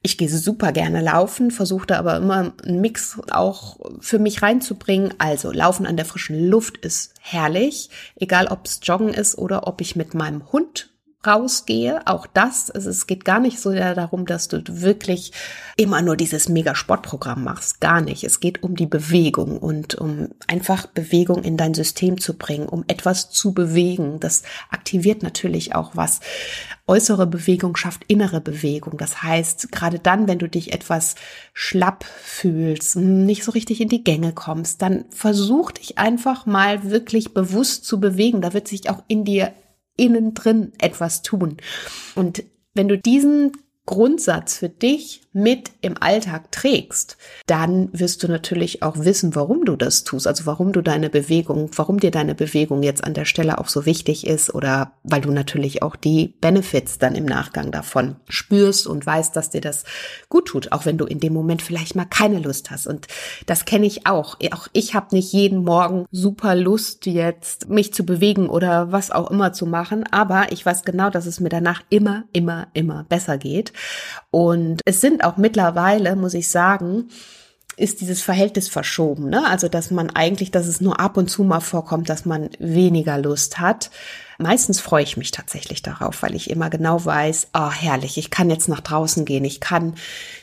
ich 0.03 0.19
gehe 0.19 0.29
super 0.29 0.73
gerne 0.73 1.01
laufen, 1.01 1.51
versuche 1.51 1.87
da 1.87 1.99
aber 1.99 2.17
immer 2.17 2.53
einen 2.65 2.81
Mix 2.81 3.21
auch 3.31 3.79
für 4.01 4.19
mich 4.19 4.43
reinzubringen. 4.43 5.15
Also 5.19 5.53
Laufen 5.53 5.87
an 5.87 5.97
der 5.97 6.07
frischen 6.07 6.49
Luft 6.49 6.77
ist 6.79 7.15
herrlich, 7.21 7.89
egal 8.17 8.49
ob 8.49 8.67
es 8.67 8.81
Joggen 8.83 9.15
ist 9.15 9.39
oder 9.39 9.67
ob 9.69 9.81
ich 9.81 9.95
mit 9.95 10.15
meinem 10.15 10.51
Hund 10.53 10.92
rausgehe. 11.27 12.01
Auch 12.07 12.27
das, 12.27 12.71
also 12.71 12.91
es 12.91 13.07
geht 13.07 13.25
gar 13.25 13.41
nicht 13.41 13.61
so 13.61 13.71
sehr 13.71 13.95
darum, 13.95 14.27
dass 14.27 14.49
du 14.49 14.63
wirklich 14.67 15.33
immer 15.77 16.03
nur 16.03 16.17
dieses 16.17 16.49
Mega-Sportprogramm 16.49 17.45
machst. 17.45 17.81
Gar 17.81 18.01
nicht. 18.01 18.25
Es 18.25 18.41
geht 18.41 18.63
um 18.63 18.77
die 18.77 18.87
Bewegung 18.87 19.59
und 19.59 19.95
um 19.95 20.29
einfach 20.47 20.87
Bewegung 20.87 21.43
in 21.45 21.57
dein 21.57 21.75
System 21.75 22.21
zu 22.21 22.37
bringen, 22.37 22.69
um 22.69 22.85
etwas 22.89 23.31
zu 23.31 23.53
bewegen. 23.53 24.21
Das 24.21 24.43
aktiviert 24.71 25.23
natürlich 25.23 25.75
auch 25.75 25.93
was. 25.95 26.21
Äußere 26.87 27.27
Bewegung 27.27 27.77
schafft 27.77 28.05
innere 28.09 28.41
Bewegung. 28.41 28.99
Das 28.99 29.23
heißt, 29.23 29.71
gerade 29.71 30.01
dann, 30.01 30.27
wenn 30.27 30.39
du 30.39 30.49
dich 30.49 30.73
etwas 30.73 31.15
schlapp 31.55 32.05
fühlst, 32.05 32.97
nicht 32.97 33.45
so 33.45 33.53
richtig 33.53 33.81
in 33.81 33.89
die 33.89 34.03
Gänge 34.03 34.33
kommst, 34.33 34.83
dann 34.83 35.05
versuch 35.11 35.71
dich 35.71 35.99
einfach 35.99 36.45
mal 36.45 36.91
wirklich 36.91 37.35
bewusst 37.35 37.85
zu 37.85 38.01
bewegen. 38.01 38.41
Da 38.41 38.53
wird 38.53 38.67
sich 38.67 38.91
auch 38.91 39.05
in 39.07 39.25
dir 39.25 39.53
innen 40.03 40.35
drin 40.35 40.73
etwas 40.81 41.23
tun. 41.23 41.57
Und 42.15 42.45
wenn 42.75 42.89
du 42.89 42.99
diesen 42.99 43.53
Grundsatz 43.85 44.59
für 44.59 44.69
dich 44.69 45.23
mit 45.33 45.71
im 45.81 46.01
Alltag 46.01 46.53
trägst, 46.53 47.17
dann 47.47 47.89
wirst 47.93 48.23
du 48.23 48.29
natürlich 48.29 48.83
auch 48.83 48.99
wissen, 48.99 49.35
warum 49.35 49.65
du 49.65 49.77
das 49.77 50.05
tust, 50.05 50.27
also 50.27 50.47
warum 50.47 50.73
du 50.73 50.83
deine 50.83 51.11
Bewegung, 51.11 51.71
warum 51.75 51.99
dir 51.99 52.11
deine 52.11 52.35
Bewegung 52.35 52.83
jetzt 52.83 53.03
an 53.03 53.15
der 53.15 53.25
Stelle 53.25 53.59
auch 53.59 53.69
so 53.69 53.87
wichtig 53.87 54.27
ist 54.27 54.55
oder 54.55 54.93
weil 55.03 55.23
du 55.23 55.31
natürlich 55.31 55.83
auch 55.83 55.97
die 55.97 56.29
Benefits 56.41 56.99
dann 56.99 57.15
im 57.17 57.25
Nachgang 57.25 57.73
davon 57.73 58.17
spürst 58.29 58.87
und 58.87 59.05
weißt, 59.05 59.35
dass 59.35 59.51
dir 59.51 59.63
das 59.63 59.85
gut 60.29 60.47
tut, 60.47 60.71
auch 60.71 60.87
wenn 60.87 60.99
du 60.99 61.07
in 61.07 61.19
dem 61.19 61.33
Moment 61.33 61.63
vielleicht 61.63 61.97
mal 61.97 62.05
keine 62.05 62.39
Lust 62.39 62.71
hast. 62.71 62.87
Und 62.87 63.09
das 63.47 63.65
kenne 63.65 63.87
ich 63.87 64.07
auch. 64.07 64.37
Auch 64.53 64.69
ich 64.73 64.95
habe 64.95 65.15
nicht 65.15 65.33
jeden 65.33 65.65
Morgen 65.65 66.07
super 66.13 66.55
Lust 66.55 67.07
jetzt 67.07 67.69
mich 67.69 67.95
zu 67.95 68.05
bewegen 68.05 68.49
oder 68.49 68.93
was 68.93 69.11
auch 69.11 69.31
immer 69.31 69.53
zu 69.53 69.67
machen, 69.67 70.05
aber 70.11 70.53
ich 70.53 70.65
weiß 70.65 70.85
genau, 70.85 71.11
dass 71.11 71.27
es 71.27 71.41
mir 71.41 71.49
danach 71.49 71.83
immer, 71.89 72.25
immer, 72.33 72.69
immer 72.75 73.05
besser 73.09 73.39
geht. 73.39 73.72
Und 74.31 74.81
es 74.85 75.01
sind 75.01 75.25
auch 75.25 75.37
mittlerweile, 75.37 76.17
muss 76.17 76.35
ich 76.35 76.49
sagen, 76.49 77.09
ist 77.77 78.01
dieses 78.01 78.21
Verhältnis 78.21 78.69
verschoben. 78.69 79.31
Ne? 79.31 79.47
Also, 79.47 79.69
dass 79.69 79.91
man 79.91 80.11
eigentlich, 80.11 80.51
dass 80.51 80.67
es 80.67 80.81
nur 80.81 81.01
ab 81.01 81.17
und 81.17 81.29
zu 81.29 81.43
mal 81.43 81.61
vorkommt, 81.61 82.09
dass 82.09 82.25
man 82.25 82.51
weniger 82.59 83.19
Lust 83.19 83.59
hat. 83.61 83.91
Meistens 84.39 84.81
freue 84.81 85.05
ich 85.05 85.17
mich 85.17 85.31
tatsächlich 85.31 85.83
darauf, 85.83 86.23
weil 86.23 86.35
ich 86.35 86.51
immer 86.51 86.69
genau 86.69 87.05
weiß, 87.05 87.49
oh 87.55 87.71
herrlich, 87.71 88.19
ich 88.19 88.31
kann 88.31 88.51
jetzt 88.51 88.69
nach 88.69 88.81
draußen 88.81 89.25
gehen, 89.25 89.45
ich 89.45 89.61
kann 89.61 89.95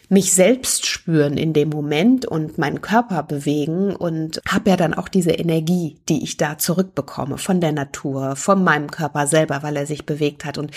mich 0.07 0.33
selbst 0.33 0.87
spüren 0.87 1.37
in 1.37 1.53
dem 1.53 1.69
Moment 1.69 2.25
und 2.25 2.57
meinen 2.57 2.81
Körper 2.81 3.21
bewegen 3.23 3.95
und 3.95 4.41
habe 4.47 4.71
ja 4.71 4.77
dann 4.77 4.93
auch 4.93 5.07
diese 5.07 5.31
Energie, 5.31 5.99
die 6.09 6.23
ich 6.23 6.37
da 6.37 6.57
zurückbekomme 6.57 7.37
von 7.37 7.61
der 7.61 7.73
Natur, 7.73 8.35
von 8.35 8.63
meinem 8.63 8.89
Körper 8.89 9.27
selber, 9.27 9.61
weil 9.61 9.75
er 9.75 9.85
sich 9.85 10.05
bewegt 10.05 10.45
hat. 10.45 10.57
Und 10.57 10.71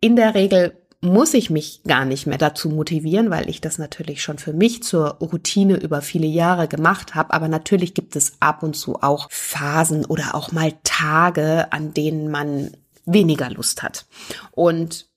in 0.00 0.16
der 0.16 0.34
Regel 0.34 0.74
muss 1.00 1.34
ich 1.34 1.48
mich 1.48 1.82
gar 1.86 2.04
nicht 2.04 2.26
mehr 2.26 2.38
dazu 2.38 2.68
motivieren, 2.70 3.30
weil 3.30 3.48
ich 3.48 3.60
das 3.60 3.78
natürlich 3.78 4.22
schon 4.22 4.38
für 4.38 4.52
mich 4.52 4.82
zur 4.82 5.10
Routine 5.20 5.76
über 5.76 6.02
viele 6.02 6.26
Jahre 6.26 6.66
gemacht 6.66 7.14
habe. 7.14 7.32
Aber 7.32 7.48
natürlich 7.48 7.94
gibt 7.94 8.16
es 8.16 8.32
ab 8.40 8.62
und 8.62 8.74
zu 8.74 9.00
auch 9.00 9.28
Phasen 9.30 10.04
oder 10.04 10.34
auch 10.34 10.50
mal 10.50 10.72
Tage, 10.82 11.72
an 11.72 11.94
denen 11.94 12.30
man 12.30 12.72
weniger 13.06 13.48
Lust 13.50 13.82
hat. 13.82 14.06
Und 14.50 15.07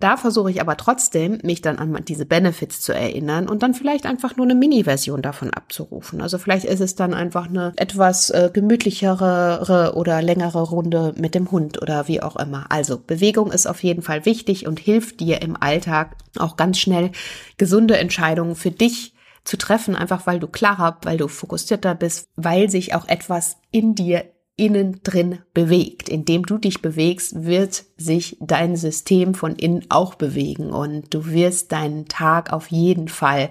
da 0.00 0.16
versuche 0.16 0.50
ich 0.50 0.60
aber 0.60 0.76
trotzdem, 0.76 1.38
mich 1.42 1.60
dann 1.60 1.78
an 1.78 2.04
diese 2.04 2.24
Benefits 2.24 2.80
zu 2.80 2.92
erinnern 2.94 3.48
und 3.48 3.64
dann 3.64 3.74
vielleicht 3.74 4.06
einfach 4.06 4.36
nur 4.36 4.46
eine 4.46 4.54
Mini-Version 4.54 5.22
davon 5.22 5.52
abzurufen. 5.52 6.20
Also 6.20 6.38
vielleicht 6.38 6.66
ist 6.66 6.80
es 6.80 6.94
dann 6.94 7.14
einfach 7.14 7.48
eine 7.48 7.72
etwas 7.76 8.30
äh, 8.30 8.50
gemütlichere 8.52 9.92
oder 9.96 10.22
längere 10.22 10.62
Runde 10.62 11.14
mit 11.16 11.34
dem 11.34 11.50
Hund 11.50 11.82
oder 11.82 12.06
wie 12.06 12.22
auch 12.22 12.36
immer. 12.36 12.66
Also 12.70 12.96
Bewegung 12.98 13.50
ist 13.50 13.66
auf 13.66 13.82
jeden 13.82 14.02
Fall 14.02 14.24
wichtig 14.24 14.68
und 14.68 14.78
hilft 14.78 15.18
dir 15.18 15.42
im 15.42 15.56
Alltag 15.60 16.16
auch 16.38 16.56
ganz 16.56 16.78
schnell 16.78 17.10
gesunde 17.56 17.98
Entscheidungen 17.98 18.54
für 18.54 18.70
dich 18.70 19.14
zu 19.42 19.56
treffen, 19.56 19.96
einfach 19.96 20.26
weil 20.26 20.38
du 20.38 20.46
klarer, 20.46 20.98
weil 21.02 21.16
du 21.16 21.26
fokussierter 21.26 21.96
bist, 21.96 22.28
weil 22.36 22.70
sich 22.70 22.94
auch 22.94 23.08
etwas 23.08 23.56
in 23.72 23.94
dir 23.96 24.24
innen 24.58 25.00
drin 25.02 25.38
bewegt. 25.54 26.08
Indem 26.08 26.44
du 26.44 26.58
dich 26.58 26.82
bewegst, 26.82 27.44
wird 27.46 27.84
sich 27.96 28.36
dein 28.40 28.76
System 28.76 29.34
von 29.34 29.56
innen 29.56 29.86
auch 29.88 30.14
bewegen 30.16 30.70
und 30.70 31.14
du 31.14 31.26
wirst 31.26 31.72
deinen 31.72 32.08
Tag 32.08 32.52
auf 32.52 32.66
jeden 32.68 33.08
Fall 33.08 33.48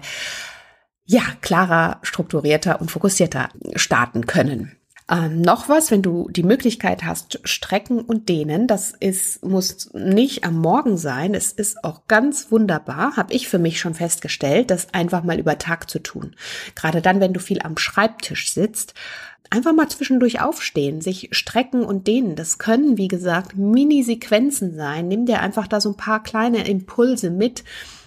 ja, 1.04 1.22
klarer, 1.40 1.98
strukturierter 2.02 2.80
und 2.80 2.90
fokussierter 2.90 3.48
starten 3.74 4.26
können. 4.26 4.78
Ähm, 5.10 5.40
noch 5.40 5.70
was, 5.70 5.90
wenn 5.90 6.02
du 6.02 6.28
die 6.28 6.42
Möglichkeit 6.42 7.02
hast, 7.02 7.40
strecken 7.44 8.02
und 8.02 8.28
dehnen, 8.28 8.66
das 8.66 8.92
ist, 9.00 9.42
muss 9.42 9.90
nicht 9.94 10.44
am 10.44 10.58
Morgen 10.58 10.98
sein. 10.98 11.34
Es 11.34 11.50
ist 11.50 11.82
auch 11.82 12.06
ganz 12.08 12.52
wunderbar, 12.52 13.16
habe 13.16 13.32
ich 13.32 13.48
für 13.48 13.58
mich 13.58 13.80
schon 13.80 13.94
festgestellt, 13.94 14.70
das 14.70 14.92
einfach 14.92 15.24
mal 15.24 15.38
über 15.38 15.56
Tag 15.56 15.88
zu 15.88 15.98
tun. 15.98 16.36
Gerade 16.74 17.00
dann, 17.00 17.20
wenn 17.20 17.32
du 17.32 17.40
viel 17.40 17.62
am 17.62 17.78
Schreibtisch 17.78 18.52
sitzt 18.52 18.92
einfach 19.50 19.72
mal 19.72 19.88
zwischendurch 19.88 20.40
aufstehen, 20.40 21.00
sich 21.00 21.28
strecken 21.32 21.82
und 21.84 22.06
dehnen. 22.06 22.36
Das 22.36 22.58
können, 22.58 22.98
wie 22.98 23.08
gesagt, 23.08 23.56
Mini-Sequenzen 23.56 24.74
sein. 24.74 25.08
Nimm 25.08 25.26
dir 25.26 25.40
einfach 25.40 25.66
da 25.66 25.80
so 25.80 25.90
ein 25.90 25.96
paar 25.96 26.22
kleine 26.22 26.66
Impulse 26.68 27.30
mit 27.30 27.64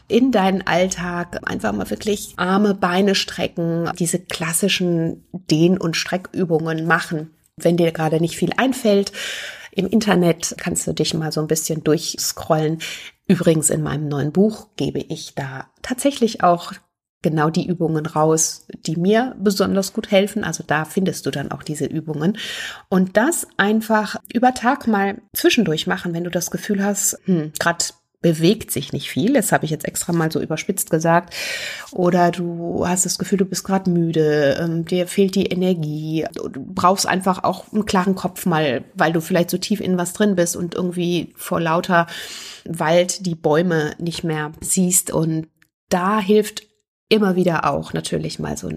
in 0.08 0.32
deinen 0.32 0.66
Alltag. 0.68 1.40
Einfach 1.44 1.72
mal 1.72 1.90
wirklich 1.90 2.34
Arme, 2.38 2.74
Beine 2.74 3.16
strecken, 3.16 3.90
diese 3.98 4.20
klassischen 4.20 5.26
Dehn- 5.32 5.78
und 5.78 5.96
Streckübungen 5.96 6.86
machen. 6.86 7.32
Wenn 7.58 7.78
dir 7.78 7.92
gerade 7.92 8.20
nicht 8.20 8.36
viel 8.36 8.52
einfällt, 8.58 9.12
im 9.72 9.88
Internet 9.88 10.56
kannst 10.58 10.86
du 10.86 10.94
dich 10.94 11.14
mal 11.14 11.32
so 11.32 11.42
ein 11.42 11.48
bisschen 11.48 11.84
durchscrollen. 11.84 12.80
Übrigens 13.26 13.70
in 13.70 13.82
meinem 13.82 14.10
neuen 14.10 14.34
Buch 14.34 14.68
gebe 14.76 15.00
ich 15.00 15.34
da 15.36 15.68
tatsächlich 15.82 16.44
auch 16.44 16.74
genau 17.22 17.50
die 17.50 17.68
Übungen 17.68 18.06
raus, 18.06 18.66
die 18.86 18.96
mir 18.96 19.36
besonders 19.40 19.94
gut 19.94 20.12
helfen. 20.12 20.44
Also 20.44 20.64
da 20.66 20.86
findest 20.86 21.26
du 21.26 21.32
dann 21.32 21.52
auch 21.52 21.64
diese 21.64 21.86
Übungen. 21.86 22.38
Und 22.90 23.18
das 23.18 23.48
einfach 23.58 24.16
über 24.34 24.54
Tag 24.54 24.88
mal 24.88 25.22
zwischendurch 25.34 25.88
machen, 25.88 26.14
wenn 26.14 26.24
du 26.24 26.32
das 26.32 26.52
Gefühl 26.52 26.84
hast, 26.84 27.20
hm, 27.26 27.54
gerade 27.60 27.86
bewegt 28.22 28.72
sich 28.72 28.94
nicht 28.94 29.10
viel. 29.10 29.34
Das 29.34 29.52
habe 29.52 29.66
ich 29.66 29.72
jetzt 29.72 29.86
extra 29.86 30.14
mal 30.14 30.32
so 30.32 30.40
überspitzt 30.40 30.92
gesagt. 30.92 31.34
Oder 31.92 32.32
du 32.32 32.88
hast 32.88 33.06
das 33.06 33.18
Gefühl, 33.18 33.40
du 33.40 33.46
bist 33.46 33.64
gerade 33.64 33.90
müde, 33.90 34.58
ähm, 34.62 34.86
dir 34.86 35.08
fehlt 35.08 35.36
die 35.36 35.48
Energie. 35.48 36.26
Du 36.34 36.64
brauchst 36.64 37.08
einfach 37.08 37.44
auch 37.44 37.74
einen 37.74 37.86
klaren 37.86 38.16
Kopf 38.16 38.46
mal, 38.46 38.84
weil 38.94 39.12
du 39.12 39.22
vielleicht 39.22 39.50
so 39.50 39.58
tief 39.58 39.82
in 39.82 39.98
was 39.98 40.14
drin 40.14 40.36
bist 40.36 40.56
und 40.56 40.76
irgendwie 40.76 41.34
vor 41.36 41.60
lauter 41.60 42.06
Wald 42.66 43.26
die 43.26 43.36
Bäume 43.36 43.92
nicht 43.98 44.24
mehr 44.24 44.52
siehst. 44.62 45.12
Und 45.12 45.48
da 45.90 46.20
hilft 46.20 46.71
immer 47.12 47.36
wieder 47.36 47.70
auch 47.70 47.94
natürlich 47.94 48.40
mal 48.40 48.58
so 48.58 48.72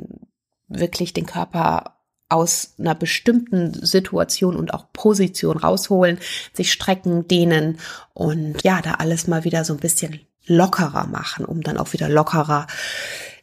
wirklich 0.68 1.12
den 1.12 1.24
Körper 1.24 1.98
aus 2.28 2.74
einer 2.78 2.94
bestimmten 2.94 3.72
Situation 3.74 4.56
und 4.56 4.74
auch 4.74 4.92
Position 4.92 5.56
rausholen, 5.56 6.18
sich 6.52 6.72
strecken, 6.72 7.28
dehnen 7.28 7.78
und 8.12 8.64
ja, 8.64 8.82
da 8.82 8.94
alles 8.94 9.28
mal 9.28 9.44
wieder 9.44 9.64
so 9.64 9.74
ein 9.74 9.80
bisschen 9.80 10.20
lockerer 10.46 11.06
machen, 11.06 11.44
um 11.44 11.62
dann 11.62 11.78
auch 11.78 11.92
wieder 11.92 12.08
lockerer 12.08 12.66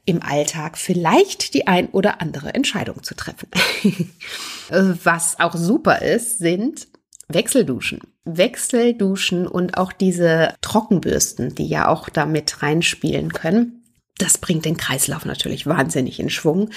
im 0.03 0.21
Alltag 0.21 0.77
vielleicht 0.77 1.53
die 1.53 1.67
ein 1.67 1.87
oder 1.89 2.21
andere 2.21 2.53
Entscheidung 2.53 3.01
zu 3.01 3.15
treffen. 3.15 3.47
Was 4.69 5.39
auch 5.39 5.55
super 5.55 6.01
ist, 6.01 6.39
sind 6.39 6.87
Wechselduschen. 7.29 8.01
Wechselduschen 8.25 9.47
und 9.47 9.77
auch 9.77 9.93
diese 9.93 10.53
Trockenbürsten, 10.61 11.55
die 11.55 11.67
ja 11.67 11.87
auch 11.87 12.09
damit 12.09 12.61
reinspielen 12.61 13.31
können 13.31 13.80
das 14.17 14.37
bringt 14.37 14.65
den 14.65 14.77
Kreislauf 14.77 15.25
natürlich 15.25 15.65
wahnsinnig 15.65 16.19
in 16.19 16.29
Schwung. 16.29 16.69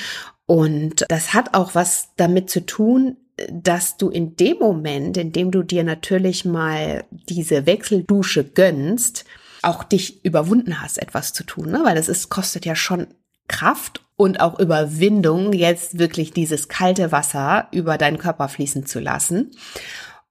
Und 0.46 1.04
das 1.08 1.34
hat 1.34 1.54
auch 1.54 1.74
was 1.74 2.08
damit 2.16 2.50
zu 2.50 2.64
tun, 2.64 3.16
dass 3.50 3.96
du 3.96 4.10
in 4.10 4.36
dem 4.36 4.58
Moment, 4.58 5.16
in 5.16 5.32
dem 5.32 5.50
du 5.50 5.62
dir 5.62 5.84
natürlich 5.84 6.44
mal 6.44 7.04
diese 7.10 7.66
Wechseldusche 7.66 8.44
gönnst, 8.44 9.24
auch 9.62 9.82
dich 9.82 10.24
überwunden 10.24 10.80
hast, 10.80 10.98
etwas 10.98 11.32
zu 11.32 11.44
tun, 11.44 11.70
ne? 11.70 11.80
weil 11.84 11.96
es 11.96 12.08
ist, 12.08 12.28
kostet 12.28 12.64
ja 12.66 12.76
schon 12.76 13.08
Kraft 13.48 14.04
und 14.16 14.40
auch 14.40 14.58
Überwindung, 14.58 15.52
jetzt 15.52 15.98
wirklich 15.98 16.32
dieses 16.32 16.68
kalte 16.68 17.12
Wasser 17.12 17.68
über 17.72 17.98
deinen 17.98 18.18
Körper 18.18 18.48
fließen 18.48 18.86
zu 18.86 19.00
lassen. 19.00 19.52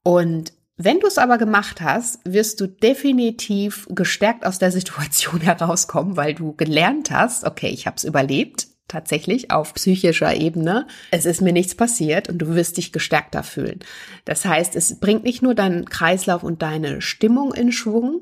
Und 0.03 0.53
wenn 0.77 0.99
du 0.99 1.07
es 1.07 1.17
aber 1.17 1.37
gemacht 1.37 1.81
hast, 1.81 2.19
wirst 2.25 2.59
du 2.59 2.67
definitiv 2.67 3.87
gestärkt 3.89 4.45
aus 4.45 4.59
der 4.59 4.71
Situation 4.71 5.41
herauskommen, 5.41 6.17
weil 6.17 6.33
du 6.33 6.53
gelernt 6.53 7.11
hast, 7.11 7.43
okay, 7.43 7.69
ich 7.69 7.85
habe 7.85 7.97
es 7.97 8.03
überlebt, 8.03 8.67
tatsächlich 8.87 9.49
auf 9.49 9.73
psychischer 9.73 10.35
Ebene. 10.35 10.87
Es 11.11 11.25
ist 11.25 11.41
mir 11.41 11.53
nichts 11.53 11.75
passiert 11.75 12.29
und 12.29 12.37
du 12.39 12.53
wirst 12.55 12.77
dich 12.77 12.91
gestärkter 12.91 13.43
fühlen. 13.43 13.79
Das 14.25 14.45
heißt, 14.45 14.75
es 14.75 14.99
bringt 14.99 15.23
nicht 15.23 15.41
nur 15.41 15.55
deinen 15.55 15.89
Kreislauf 15.89 16.43
und 16.43 16.61
deine 16.61 17.01
Stimmung 17.01 17.53
in 17.53 17.71
Schwung, 17.71 18.21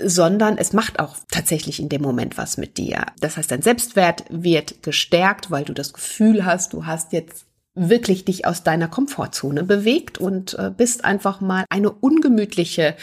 sondern 0.00 0.58
es 0.58 0.72
macht 0.72 0.98
auch 0.98 1.16
tatsächlich 1.30 1.80
in 1.80 1.88
dem 1.88 2.02
Moment 2.02 2.38
was 2.38 2.56
mit 2.58 2.76
dir. 2.78 3.06
Das 3.20 3.36
heißt, 3.36 3.50
dein 3.50 3.62
Selbstwert 3.62 4.24
wird 4.28 4.82
gestärkt, 4.82 5.50
weil 5.50 5.64
du 5.64 5.72
das 5.72 5.92
Gefühl 5.92 6.44
hast, 6.44 6.72
du 6.72 6.86
hast 6.86 7.12
jetzt 7.12 7.46
wirklich 7.74 8.24
dich 8.24 8.46
aus 8.46 8.62
deiner 8.62 8.88
Komfortzone 8.88 9.64
bewegt 9.64 10.18
und 10.18 10.54
äh, 10.58 10.70
bist 10.76 11.04
einfach 11.04 11.40
mal 11.40 11.64
eine 11.70 11.90
ungemütliche 11.90 12.94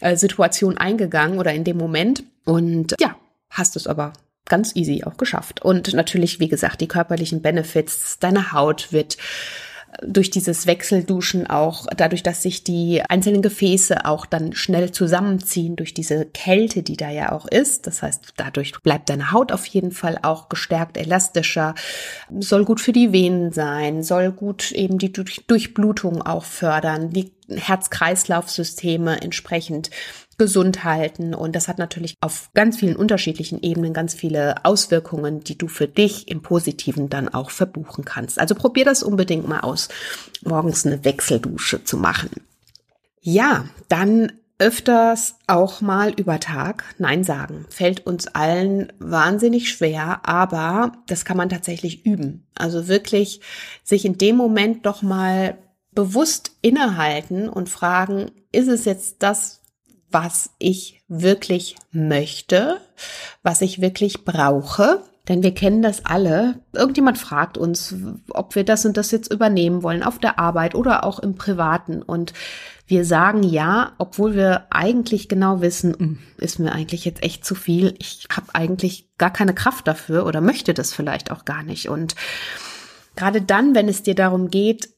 äh, 0.00 0.16
Situation 0.16 0.76
eingegangen 0.76 1.38
oder 1.38 1.52
in 1.52 1.64
dem 1.64 1.78
Moment. 1.78 2.24
Und 2.44 2.94
ja, 3.00 3.16
hast 3.50 3.76
es 3.76 3.86
aber 3.86 4.12
ganz 4.46 4.76
easy 4.76 5.04
auch 5.04 5.16
geschafft. 5.16 5.62
Und 5.62 5.94
natürlich, 5.94 6.38
wie 6.38 6.48
gesagt, 6.48 6.80
die 6.80 6.88
körperlichen 6.88 7.40
Benefits, 7.40 8.18
deine 8.18 8.52
Haut 8.52 8.92
wird 8.92 9.16
durch 10.06 10.30
dieses 10.30 10.66
Wechselduschen 10.66 11.46
auch, 11.46 11.86
dadurch, 11.96 12.22
dass 12.22 12.42
sich 12.42 12.64
die 12.64 13.02
einzelnen 13.02 13.42
Gefäße 13.42 14.04
auch 14.04 14.26
dann 14.26 14.52
schnell 14.52 14.92
zusammenziehen, 14.92 15.76
durch 15.76 15.94
diese 15.94 16.26
Kälte, 16.26 16.82
die 16.82 16.96
da 16.96 17.10
ja 17.10 17.32
auch 17.32 17.46
ist. 17.46 17.86
Das 17.86 18.02
heißt, 18.02 18.34
dadurch 18.36 18.72
bleibt 18.82 19.08
deine 19.08 19.32
Haut 19.32 19.52
auf 19.52 19.66
jeden 19.66 19.92
Fall 19.92 20.18
auch 20.22 20.48
gestärkt, 20.48 20.96
elastischer, 20.96 21.74
soll 22.38 22.64
gut 22.64 22.80
für 22.80 22.92
die 22.92 23.12
Venen 23.12 23.52
sein, 23.52 24.02
soll 24.02 24.32
gut 24.32 24.72
eben 24.72 24.98
die 24.98 25.12
Durchblutung 25.12 26.22
auch 26.22 26.44
fördern, 26.44 27.10
die 27.10 27.32
Herz-Kreislauf-Systeme 27.48 29.20
entsprechend 29.20 29.90
gesund 30.38 30.84
halten. 30.84 31.34
Und 31.34 31.54
das 31.56 31.68
hat 31.68 31.78
natürlich 31.78 32.14
auf 32.20 32.50
ganz 32.54 32.78
vielen 32.78 32.96
unterschiedlichen 32.96 33.62
Ebenen 33.62 33.92
ganz 33.92 34.14
viele 34.14 34.64
Auswirkungen, 34.64 35.44
die 35.44 35.58
du 35.58 35.68
für 35.68 35.88
dich 35.88 36.28
im 36.28 36.42
Positiven 36.42 37.08
dann 37.08 37.28
auch 37.28 37.50
verbuchen 37.50 38.04
kannst. 38.04 38.40
Also 38.40 38.54
probier 38.54 38.84
das 38.84 39.02
unbedingt 39.02 39.48
mal 39.48 39.60
aus, 39.60 39.88
morgens 40.44 40.86
eine 40.86 41.04
Wechseldusche 41.04 41.84
zu 41.84 41.96
machen. 41.96 42.30
Ja, 43.20 43.64
dann 43.88 44.32
öfters 44.58 45.36
auch 45.46 45.80
mal 45.80 46.12
über 46.12 46.38
Tag 46.38 46.84
Nein 46.98 47.24
sagen. 47.24 47.66
Fällt 47.70 48.06
uns 48.06 48.28
allen 48.28 48.92
wahnsinnig 48.98 49.70
schwer, 49.70 50.20
aber 50.22 50.92
das 51.06 51.24
kann 51.24 51.36
man 51.36 51.48
tatsächlich 51.48 52.06
üben. 52.06 52.46
Also 52.54 52.86
wirklich 52.86 53.40
sich 53.82 54.04
in 54.04 54.16
dem 54.16 54.36
Moment 54.36 54.86
doch 54.86 55.02
mal 55.02 55.58
bewusst 55.92 56.52
innehalten 56.60 57.48
und 57.48 57.68
fragen, 57.68 58.30
ist 58.52 58.68
es 58.68 58.84
jetzt 58.84 59.16
das, 59.22 59.60
was 60.14 60.50
ich 60.58 61.02
wirklich 61.08 61.74
möchte, 61.90 62.80
was 63.42 63.60
ich 63.60 63.80
wirklich 63.80 64.24
brauche. 64.24 65.02
Denn 65.28 65.42
wir 65.42 65.54
kennen 65.54 65.82
das 65.82 66.04
alle. 66.04 66.60
Irgendjemand 66.72 67.18
fragt 67.18 67.58
uns, 67.58 67.94
ob 68.28 68.54
wir 68.54 68.64
das 68.64 68.84
und 68.84 68.96
das 68.96 69.10
jetzt 69.10 69.32
übernehmen 69.32 69.82
wollen 69.82 70.02
auf 70.02 70.18
der 70.18 70.38
Arbeit 70.38 70.74
oder 70.74 71.02
auch 71.02 71.18
im 71.18 71.34
Privaten. 71.34 72.02
Und 72.02 72.34
wir 72.86 73.04
sagen 73.04 73.42
ja, 73.42 73.92
obwohl 73.98 74.34
wir 74.34 74.66
eigentlich 74.70 75.28
genau 75.28 75.62
wissen, 75.62 75.96
hm, 75.98 76.18
ist 76.36 76.58
mir 76.58 76.72
eigentlich 76.72 77.06
jetzt 77.06 77.22
echt 77.22 77.44
zu 77.44 77.54
viel. 77.54 77.94
Ich 77.98 78.28
habe 78.30 78.54
eigentlich 78.54 79.08
gar 79.16 79.32
keine 79.32 79.54
Kraft 79.54 79.88
dafür 79.88 80.26
oder 80.26 80.40
möchte 80.40 80.74
das 80.74 80.92
vielleicht 80.92 81.30
auch 81.32 81.44
gar 81.44 81.62
nicht. 81.62 81.88
Und 81.88 82.14
gerade 83.16 83.40
dann, 83.40 83.74
wenn 83.74 83.88
es 83.88 84.02
dir 84.02 84.14
darum 84.14 84.50
geht, 84.50 84.93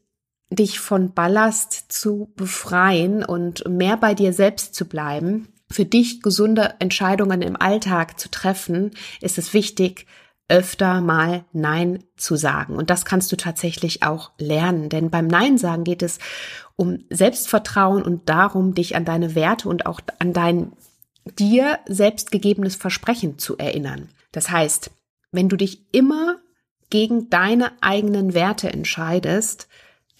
dich 0.50 0.78
von 0.78 1.12
Ballast 1.12 1.92
zu 1.92 2.32
befreien 2.36 3.24
und 3.24 3.68
mehr 3.68 3.96
bei 3.96 4.14
dir 4.14 4.32
selbst 4.32 4.74
zu 4.74 4.86
bleiben, 4.86 5.48
für 5.70 5.84
dich 5.84 6.22
gesunde 6.22 6.74
Entscheidungen 6.78 7.42
im 7.42 7.60
Alltag 7.60 8.20
zu 8.20 8.30
treffen, 8.30 8.92
ist 9.20 9.38
es 9.38 9.52
wichtig, 9.52 10.06
öfter 10.48 11.00
mal 11.00 11.44
Nein 11.52 12.04
zu 12.16 12.36
sagen. 12.36 12.76
Und 12.76 12.90
das 12.90 13.04
kannst 13.04 13.32
du 13.32 13.36
tatsächlich 13.36 14.04
auch 14.04 14.30
lernen. 14.38 14.88
Denn 14.88 15.10
beim 15.10 15.26
Nein 15.26 15.58
sagen 15.58 15.82
geht 15.82 16.02
es 16.02 16.18
um 16.76 17.04
Selbstvertrauen 17.10 18.02
und 18.02 18.28
darum, 18.28 18.74
dich 18.74 18.94
an 18.94 19.04
deine 19.04 19.34
Werte 19.34 19.68
und 19.68 19.86
auch 19.86 20.00
an 20.20 20.32
dein 20.32 20.72
dir 21.38 21.80
selbst 21.86 22.30
gegebenes 22.30 22.76
Versprechen 22.76 23.38
zu 23.38 23.58
erinnern. 23.58 24.08
Das 24.30 24.50
heißt, 24.50 24.90
wenn 25.32 25.48
du 25.48 25.56
dich 25.56 25.92
immer 25.92 26.36
gegen 26.90 27.28
deine 27.30 27.72
eigenen 27.82 28.32
Werte 28.32 28.72
entscheidest, 28.72 29.66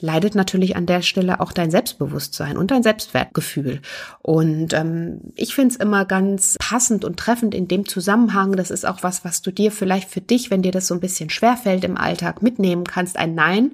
leidet 0.01 0.35
natürlich 0.35 0.77
an 0.77 0.87
der 0.87 1.03
Stelle 1.03 1.41
auch 1.41 1.53
dein 1.53 1.71
Selbstbewusstsein 1.71 2.57
und 2.57 2.71
dein 2.71 2.83
Selbstwertgefühl. 2.83 3.81
Und 4.23 4.75
ähm, 4.75 5.21
ich 5.35 5.55
finde 5.55 5.75
es 5.75 5.81
immer 5.81 6.05
ganz 6.05 6.57
passend 6.59 7.05
und 7.05 7.19
treffend 7.19 7.55
in 7.55 7.69
dem 7.69 7.87
Zusammenhang. 7.87 8.53
Das 8.53 8.71
ist 8.71 8.87
auch 8.87 9.03
was, 9.03 9.25
was 9.25 9.43
du 9.43 9.51
dir 9.51 9.73
vielleicht 9.73 10.11
für 10.11 10.21
dich, 10.21 10.51
wenn 10.51 10.63
dir 10.63 10.73
das 10.73 10.87
so 10.87 10.95
ein 10.95 11.01
bisschen 11.01 11.31
schwerfällt 11.31 11.85
im 11.85 11.97
Alltag, 11.97 12.43
mitnehmen 12.43 12.85
kannst. 12.85 13.17
Ein 13.17 13.35
Nein 13.35 13.73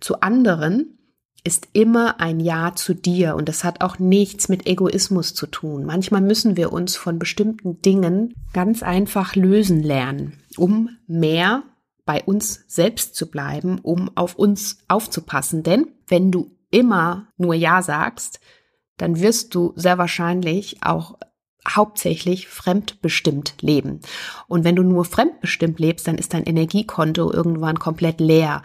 zu 0.00 0.20
anderen 0.20 0.98
ist 1.44 1.68
immer 1.72 2.20
ein 2.20 2.38
Ja 2.40 2.72
zu 2.74 2.94
dir 2.94 3.34
und 3.34 3.48
das 3.48 3.64
hat 3.64 3.80
auch 3.80 3.98
nichts 3.98 4.48
mit 4.48 4.66
Egoismus 4.66 5.34
zu 5.34 5.46
tun. 5.46 5.84
Manchmal 5.84 6.20
müssen 6.20 6.56
wir 6.56 6.72
uns 6.72 6.96
von 6.96 7.18
bestimmten 7.18 7.82
Dingen 7.82 8.32
ganz 8.52 8.82
einfach 8.82 9.34
lösen 9.34 9.82
lernen, 9.82 10.34
um 10.56 10.90
mehr 11.08 11.64
bei 12.04 12.22
uns 12.24 12.64
selbst 12.66 13.14
zu 13.14 13.30
bleiben, 13.30 13.78
um 13.80 14.10
auf 14.16 14.34
uns 14.34 14.78
aufzupassen. 14.88 15.62
Denn 15.62 15.88
wenn 16.08 16.30
du 16.30 16.50
immer 16.70 17.28
nur 17.36 17.54
Ja 17.54 17.82
sagst, 17.82 18.40
dann 18.96 19.20
wirst 19.20 19.54
du 19.54 19.72
sehr 19.76 19.98
wahrscheinlich 19.98 20.82
auch 20.82 21.18
hauptsächlich 21.68 22.48
fremdbestimmt 22.48 23.54
leben. 23.60 24.00
Und 24.48 24.64
wenn 24.64 24.74
du 24.74 24.82
nur 24.82 25.04
fremdbestimmt 25.04 25.78
lebst, 25.78 26.08
dann 26.08 26.18
ist 26.18 26.34
dein 26.34 26.42
Energiekonto 26.42 27.32
irgendwann 27.32 27.78
komplett 27.78 28.20
leer. 28.20 28.62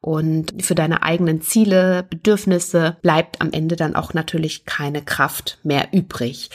Und 0.00 0.64
für 0.64 0.74
deine 0.74 1.02
eigenen 1.02 1.42
Ziele, 1.42 2.04
Bedürfnisse 2.08 2.96
bleibt 3.02 3.40
am 3.40 3.52
Ende 3.52 3.76
dann 3.76 3.94
auch 3.94 4.14
natürlich 4.14 4.64
keine 4.64 5.02
Kraft 5.02 5.58
mehr 5.62 5.88
übrig. 5.92 6.50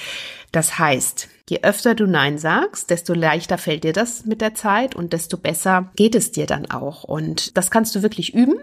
Das 0.56 0.80
heißt, 0.80 1.28
je 1.50 1.60
öfter 1.63 1.96
du 1.96 2.08
Nein 2.08 2.38
sagst, 2.38 2.89
desto 2.89 3.13
leichter 3.13 3.58
fällt 3.58 3.84
dir 3.84 3.91
das 3.91 4.24
mit 4.24 4.39
der 4.39 4.56
Zeit 4.56 4.96
und 4.96 5.12
desto 5.12 5.36
besser 5.36 5.91
geht 5.98 6.15
es 6.15 6.32
dir 6.32 6.46
dann 6.46 6.72
auch. 6.72 7.04
Und 7.04 7.58
das 7.58 7.70
kannst 7.70 7.94
du 7.94 8.04
wirklich 8.04 8.34
üben. 8.34 8.62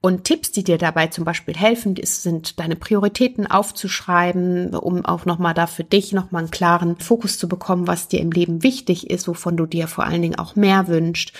Und 0.00 0.24
Tipps, 0.24 0.50
die 0.50 0.64
dir 0.64 0.78
dabei 0.78 1.06
zum 1.06 1.24
Beispiel 1.24 1.54
helfen, 1.54 1.94
sind 2.02 2.58
deine 2.58 2.74
Prioritäten 2.74 3.46
aufzuschreiben, 3.46 4.74
um 4.74 5.04
auch 5.04 5.26
nochmal 5.26 5.54
da 5.54 5.68
für 5.68 5.84
dich 5.84 6.12
nochmal 6.12 6.42
einen 6.42 6.50
klaren 6.50 6.96
Fokus 6.96 7.38
zu 7.38 7.46
bekommen, 7.46 7.86
was 7.86 8.08
dir 8.08 8.18
im 8.18 8.32
Leben 8.32 8.64
wichtig 8.64 9.08
ist, 9.08 9.28
wovon 9.28 9.56
du 9.56 9.66
dir 9.66 9.86
vor 9.86 10.06
allen 10.06 10.22
Dingen 10.22 10.40
auch 10.40 10.56
mehr 10.56 10.88
wünscht 10.88 11.34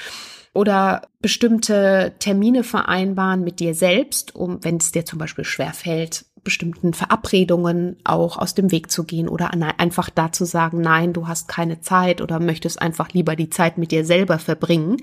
oder 0.55 1.03
bestimmte 1.21 2.15
Termine 2.19 2.65
vereinbaren 2.65 3.43
mit 3.43 3.61
dir 3.61 3.75
selbst, 3.75 4.35
um, 4.35 4.63
wenn 4.63 4.77
es 4.77 4.93
dir 4.93 5.05
zum 5.05 5.19
Beispiel 5.19 5.45
schwerfällt, 5.45 6.25
bestimmten 6.49 6.95
Verabredungen 6.95 7.97
auch 8.05 8.39
aus 8.39 8.55
dem 8.55 8.73
Weg 8.73 8.91
zu 8.91 9.05
gehen 9.05 9.29
oder 9.29 9.51
einfach 9.79 10.09
da 10.09 10.33
zu 10.33 10.47
sagen, 10.47 10.81
nein, 10.81 11.13
du 11.13 11.29
hast 11.29 11.47
keine 11.47 11.83
Zeit 11.83 12.23
oder 12.23 12.41
möchtest 12.41 12.81
einfach 12.81 13.11
lieber 13.13 13.37
die 13.37 13.51
Zeit 13.51 13.77
mit 13.77 13.93
dir 13.93 14.07
selber 14.07 14.39
verbringen. 14.39 14.97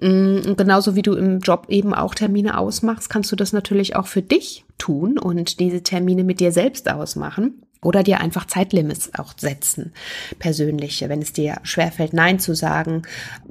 Mm, 0.00 0.40
und 0.46 0.56
genauso 0.56 0.96
wie 0.96 1.02
du 1.02 1.12
im 1.12 1.40
Job 1.40 1.66
eben 1.68 1.92
auch 1.92 2.14
Termine 2.14 2.56
ausmachst, 2.56 3.10
kannst 3.10 3.30
du 3.30 3.36
das 3.36 3.52
natürlich 3.52 3.94
auch 3.94 4.06
für 4.06 4.22
dich 4.22 4.64
tun 4.78 5.18
und 5.18 5.60
diese 5.60 5.82
Termine 5.82 6.24
mit 6.24 6.40
dir 6.40 6.50
selbst 6.50 6.90
ausmachen. 6.90 7.60
Oder 7.82 8.02
dir 8.02 8.20
einfach 8.20 8.46
Zeitlimits 8.46 9.10
auch 9.18 9.34
setzen, 9.36 9.92
persönliche. 10.38 11.10
Wenn 11.10 11.20
es 11.20 11.34
dir 11.34 11.58
schwerfällt, 11.64 12.14
Nein 12.14 12.38
zu 12.38 12.54
sagen, 12.54 13.02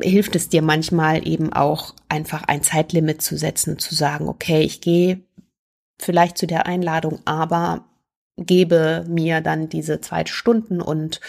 hilft 0.01 0.35
es 0.35 0.49
dir 0.49 0.63
manchmal 0.63 1.27
eben 1.27 1.53
auch 1.53 1.93
einfach 2.09 2.41
ein 2.47 2.63
Zeitlimit 2.63 3.21
zu 3.21 3.37
setzen, 3.37 3.77
zu 3.77 3.93
sagen, 3.93 4.27
okay, 4.27 4.63
ich 4.63 4.81
gehe 4.81 5.21
vielleicht 6.03 6.37
zu 6.37 6.47
der 6.47 6.65
Einladung, 6.65 7.19
aber 7.25 7.85
gebe 8.37 9.05
mir 9.07 9.41
dann 9.41 9.69
diese 9.69 10.01
zwei 10.01 10.25
Stunden 10.25 10.81
und 10.81 11.21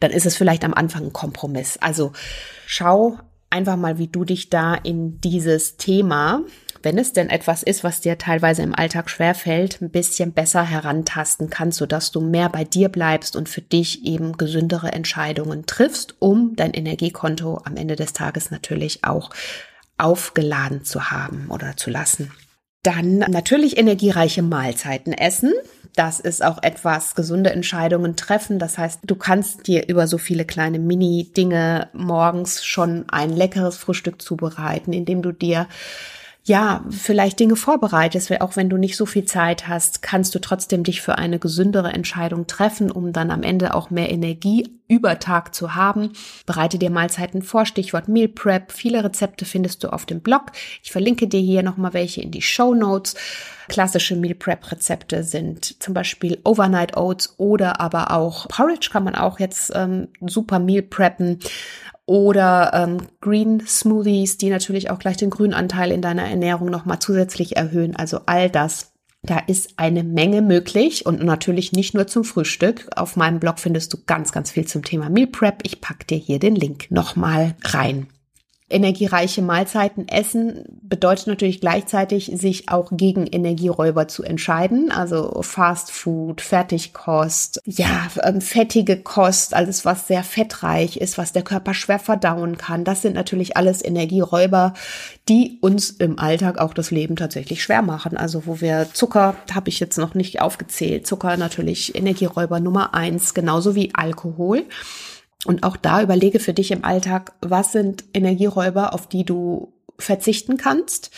dann 0.00 0.10
ist 0.10 0.26
es 0.26 0.36
vielleicht 0.36 0.64
am 0.64 0.74
Anfang 0.74 1.06
ein 1.06 1.12
Kompromiss. 1.12 1.76
Also 1.78 2.12
schau 2.66 3.18
einfach 3.50 3.76
mal, 3.76 3.98
wie 3.98 4.08
du 4.08 4.24
dich 4.24 4.48
da 4.48 4.74
in 4.74 5.20
dieses 5.20 5.76
Thema, 5.76 6.42
wenn 6.82 6.98
es 6.98 7.12
denn 7.12 7.30
etwas 7.30 7.62
ist, 7.62 7.84
was 7.84 8.00
dir 8.00 8.18
teilweise 8.18 8.62
im 8.62 8.74
Alltag 8.74 9.10
schwerfällt, 9.10 9.80
ein 9.80 9.90
bisschen 9.90 10.32
besser 10.32 10.64
herantasten 10.64 11.50
kannst, 11.50 11.78
sodass 11.78 12.10
du 12.10 12.20
mehr 12.20 12.48
bei 12.48 12.64
dir 12.64 12.88
bleibst 12.88 13.36
und 13.36 13.48
für 13.48 13.60
dich 13.60 14.04
eben 14.04 14.36
gesündere 14.36 14.92
Entscheidungen 14.92 15.66
triffst, 15.66 16.16
um 16.18 16.56
dein 16.56 16.72
Energiekonto 16.72 17.60
am 17.64 17.76
Ende 17.76 17.94
des 17.94 18.12
Tages 18.12 18.50
natürlich 18.50 19.04
auch 19.04 19.30
aufgeladen 19.98 20.84
zu 20.84 21.10
haben 21.10 21.48
oder 21.50 21.76
zu 21.76 21.90
lassen. 21.90 22.32
Dann 22.82 23.18
natürlich 23.18 23.78
energiereiche 23.78 24.42
Mahlzeiten 24.42 25.12
essen. 25.12 25.52
Das 25.94 26.18
ist 26.18 26.44
auch 26.44 26.62
etwas 26.62 27.14
gesunde 27.14 27.50
Entscheidungen 27.50 28.16
treffen. 28.16 28.58
Das 28.58 28.76
heißt, 28.76 29.00
du 29.04 29.14
kannst 29.14 29.66
dir 29.66 29.88
über 29.88 30.06
so 30.08 30.18
viele 30.18 30.44
kleine 30.44 30.78
Mini-Dinge 30.78 31.90
morgens 31.92 32.64
schon 32.64 33.04
ein 33.08 33.30
leckeres 33.30 33.76
Frühstück 33.76 34.20
zubereiten, 34.20 34.92
indem 34.92 35.22
du 35.22 35.32
dir 35.32 35.68
ja, 36.44 36.84
vielleicht 36.90 37.38
Dinge 37.38 37.54
vorbereitest, 37.54 38.40
auch 38.40 38.56
wenn 38.56 38.68
du 38.68 38.76
nicht 38.76 38.96
so 38.96 39.06
viel 39.06 39.24
Zeit 39.24 39.68
hast, 39.68 40.02
kannst 40.02 40.34
du 40.34 40.40
trotzdem 40.40 40.82
dich 40.82 41.00
für 41.00 41.16
eine 41.16 41.38
gesündere 41.38 41.92
Entscheidung 41.92 42.48
treffen, 42.48 42.90
um 42.90 43.12
dann 43.12 43.30
am 43.30 43.44
Ende 43.44 43.74
auch 43.74 43.90
mehr 43.90 44.10
Energie 44.10 44.68
über 44.88 45.20
Tag 45.20 45.54
zu 45.54 45.76
haben. 45.76 46.12
Bereite 46.44 46.78
dir 46.78 46.90
Mahlzeiten 46.90 47.42
vor, 47.42 47.64
Stichwort 47.64 48.08
Meal 48.08 48.28
Prep. 48.28 48.72
Viele 48.72 49.04
Rezepte 49.04 49.44
findest 49.44 49.84
du 49.84 49.92
auf 49.92 50.04
dem 50.04 50.20
Blog. 50.20 50.50
Ich 50.82 50.90
verlinke 50.90 51.28
dir 51.28 51.40
hier 51.40 51.62
nochmal 51.62 51.94
welche 51.94 52.20
in 52.20 52.32
die 52.32 52.42
Show 52.42 52.74
Notes. 52.74 53.14
Klassische 53.68 54.16
Meal 54.16 54.34
Prep 54.34 54.70
Rezepte 54.70 55.22
sind 55.22 55.80
zum 55.80 55.94
Beispiel 55.94 56.40
Overnight 56.44 56.96
Oats 56.96 57.34
oder 57.38 57.80
aber 57.80 58.10
auch 58.10 58.48
Porridge 58.48 58.90
kann 58.92 59.04
man 59.04 59.14
auch 59.14 59.38
jetzt 59.38 59.70
ähm, 59.74 60.08
super 60.20 60.58
Meal 60.58 60.82
preppen 60.82 61.38
oder 62.06 62.72
ähm, 62.74 63.06
Green 63.20 63.60
Smoothies, 63.66 64.36
die 64.38 64.50
natürlich 64.50 64.90
auch 64.90 64.98
gleich 64.98 65.16
den 65.16 65.30
Grünanteil 65.30 65.92
in 65.92 66.02
deiner 66.02 66.24
Ernährung 66.24 66.70
nochmal 66.70 66.98
zusätzlich 66.98 67.56
erhöhen. 67.56 67.96
Also 67.96 68.20
all 68.26 68.50
das 68.50 68.92
Da 69.22 69.38
ist 69.38 69.74
eine 69.76 70.02
Menge 70.02 70.42
möglich 70.42 71.06
und 71.06 71.22
natürlich 71.22 71.72
nicht 71.72 71.94
nur 71.94 72.08
zum 72.08 72.24
Frühstück. 72.24 72.88
Auf 72.96 73.14
meinem 73.16 73.38
Blog 73.38 73.60
findest 73.60 73.92
du 73.92 73.98
ganz, 74.04 74.32
ganz 74.32 74.50
viel 74.50 74.66
zum 74.66 74.82
Thema 74.82 75.10
Meal 75.10 75.28
Prep. 75.28 75.60
Ich 75.62 75.80
pack 75.80 76.06
dir 76.08 76.18
hier 76.18 76.40
den 76.40 76.56
Link 76.56 76.90
nochmal 76.90 77.54
rein 77.62 78.08
energiereiche 78.72 79.42
Mahlzeiten 79.42 80.08
essen 80.08 80.64
bedeutet 80.82 81.26
natürlich 81.26 81.60
gleichzeitig, 81.60 82.32
sich 82.34 82.68
auch 82.68 82.90
gegen 82.92 83.26
Energieräuber 83.26 84.08
zu 84.08 84.22
entscheiden. 84.22 84.90
Also 84.90 85.42
Fast 85.42 85.90
Food, 85.90 86.40
Fertigkost, 86.40 87.60
ja, 87.64 88.08
ähm, 88.22 88.40
fettige 88.40 88.96
Kost, 88.96 89.54
alles 89.54 89.84
was 89.84 90.08
sehr 90.08 90.24
fettreich 90.24 90.96
ist, 90.96 91.18
was 91.18 91.32
der 91.32 91.42
Körper 91.42 91.74
schwer 91.74 91.98
verdauen 91.98 92.58
kann. 92.58 92.84
Das 92.84 93.02
sind 93.02 93.14
natürlich 93.14 93.56
alles 93.56 93.84
Energieräuber, 93.84 94.74
die 95.28 95.58
uns 95.60 95.90
im 95.90 96.18
Alltag 96.18 96.58
auch 96.58 96.74
das 96.74 96.90
Leben 96.90 97.16
tatsächlich 97.16 97.62
schwer 97.62 97.82
machen. 97.82 98.16
Also 98.16 98.46
wo 98.46 98.60
wir 98.60 98.88
Zucker, 98.92 99.36
habe 99.54 99.68
ich 99.68 99.80
jetzt 99.80 99.98
noch 99.98 100.14
nicht 100.14 100.40
aufgezählt, 100.40 101.06
Zucker 101.06 101.36
natürlich 101.36 101.94
Energieräuber 101.94 102.60
Nummer 102.60 102.94
eins, 102.94 103.34
genauso 103.34 103.74
wie 103.74 103.94
Alkohol. 103.94 104.64
Und 105.44 105.64
auch 105.64 105.76
da 105.76 106.02
überlege 106.02 106.38
für 106.38 106.54
dich 106.54 106.70
im 106.70 106.84
Alltag, 106.84 107.32
was 107.40 107.72
sind 107.72 108.04
Energieräuber, 108.14 108.94
auf 108.94 109.08
die 109.08 109.24
du 109.24 109.72
verzichten 109.98 110.56
kannst 110.56 111.10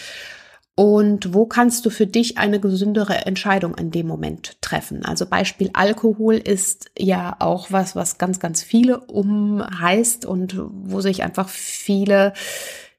und 0.77 1.33
wo 1.33 1.47
kannst 1.47 1.87
du 1.87 1.91
für 1.91 2.07
dich 2.07 2.37
eine 2.37 2.59
gesündere 2.59 3.27
Entscheidung 3.27 3.77
in 3.77 3.93
dem 3.93 4.09
Moment 4.09 4.61
treffen? 4.61 5.05
Also 5.05 5.27
Beispiel 5.27 5.71
Alkohol 5.73 6.35
ist 6.35 6.91
ja 6.99 7.37
auch 7.39 7.71
was, 7.71 7.95
was 7.95 8.19
ganz, 8.19 8.41
ganz 8.41 8.63
viele 8.63 8.99
umheißt 8.99 10.27
und 10.27 10.59
wo 10.59 11.01
sich 11.01 11.23
einfach 11.23 11.49
viele 11.49 12.33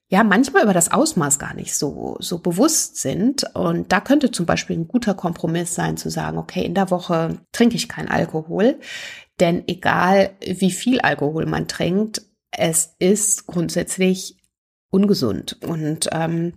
ja 0.08 0.24
manchmal 0.24 0.64
über 0.64 0.74
das 0.74 0.92
Ausmaß 0.92 1.38
gar 1.38 1.54
nicht 1.54 1.76
so, 1.76 2.16
so 2.20 2.38
bewusst 2.40 2.98
sind. 2.98 3.44
Und 3.56 3.92
da 3.92 4.00
könnte 4.00 4.32
zum 4.32 4.46
Beispiel 4.46 4.78
ein 4.78 4.88
guter 4.88 5.14
Kompromiss 5.14 5.76
sein, 5.76 5.98
zu 5.98 6.10
sagen, 6.10 6.38
okay, 6.38 6.64
in 6.64 6.76
der 6.76 6.92
Woche 6.92 7.40
trinke 7.52 7.76
ich 7.76 7.90
keinen 7.90 8.08
Alkohol. 8.08 8.80
Denn 9.40 9.64
egal 9.68 10.36
wie 10.42 10.72
viel 10.72 11.02
Alkohol 11.02 11.46
man 11.46 11.68
trinkt, 11.68 12.22
es 12.52 12.96
ist 13.00 13.48
grundsätzlich 13.48 14.38
ungesund. 14.90 15.58
Und 15.62 16.10
ähm, 16.12 16.54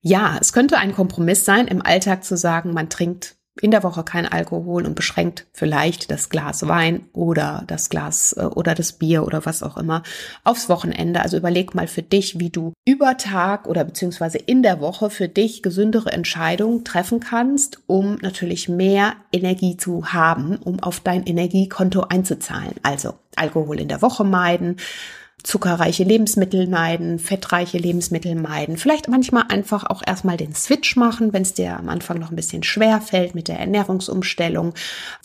ja, 0.00 0.38
es 0.40 0.52
könnte 0.52 0.78
ein 0.78 0.94
Kompromiss 0.94 1.44
sein, 1.44 1.66
im 1.66 1.82
Alltag 1.82 2.24
zu 2.24 2.36
sagen, 2.36 2.72
man 2.72 2.88
trinkt 2.88 3.36
in 3.60 3.70
der 3.70 3.82
Woche 3.82 4.04
kein 4.04 4.26
Alkohol 4.26 4.86
und 4.86 4.94
beschränkt 4.94 5.46
vielleicht 5.52 6.10
das 6.10 6.28
Glas 6.30 6.66
Wein 6.66 7.02
oder 7.12 7.64
das 7.66 7.90
Glas 7.90 8.34
äh, 8.36 8.44
oder 8.44 8.74
das 8.74 8.92
Bier 8.92 9.24
oder 9.24 9.44
was 9.46 9.62
auch 9.62 9.76
immer 9.76 10.02
aufs 10.44 10.68
Wochenende. 10.68 11.20
Also 11.20 11.36
überleg 11.36 11.74
mal 11.74 11.86
für 11.86 12.02
dich, 12.02 12.38
wie 12.38 12.50
du 12.50 12.72
über 12.86 13.16
Tag 13.16 13.66
oder 13.66 13.84
beziehungsweise 13.84 14.38
in 14.38 14.62
der 14.62 14.80
Woche 14.80 15.10
für 15.10 15.28
dich 15.28 15.62
gesündere 15.62 16.12
Entscheidungen 16.12 16.84
treffen 16.84 17.20
kannst, 17.20 17.80
um 17.86 18.16
natürlich 18.22 18.68
mehr 18.68 19.14
Energie 19.32 19.76
zu 19.76 20.12
haben, 20.12 20.56
um 20.56 20.80
auf 20.80 21.00
dein 21.00 21.24
Energiekonto 21.24 22.02
einzuzahlen. 22.02 22.74
Also 22.82 23.14
Alkohol 23.36 23.80
in 23.80 23.88
der 23.88 24.02
Woche 24.02 24.24
meiden, 24.24 24.76
zuckerreiche 25.42 26.04
Lebensmittel 26.04 26.66
meiden, 26.66 27.18
fettreiche 27.18 27.78
Lebensmittel 27.78 28.34
meiden. 28.34 28.76
Vielleicht 28.76 29.08
manchmal 29.08 29.44
einfach 29.48 29.84
auch 29.84 30.02
erstmal 30.06 30.36
den 30.36 30.54
Switch 30.54 30.96
machen, 30.96 31.32
wenn 31.32 31.42
es 31.42 31.54
dir 31.54 31.76
am 31.76 31.88
Anfang 31.88 32.18
noch 32.18 32.30
ein 32.30 32.36
bisschen 32.36 32.62
schwer 32.62 33.00
fällt 33.00 33.34
mit 33.34 33.48
der 33.48 33.58
Ernährungsumstellung. 33.58 34.74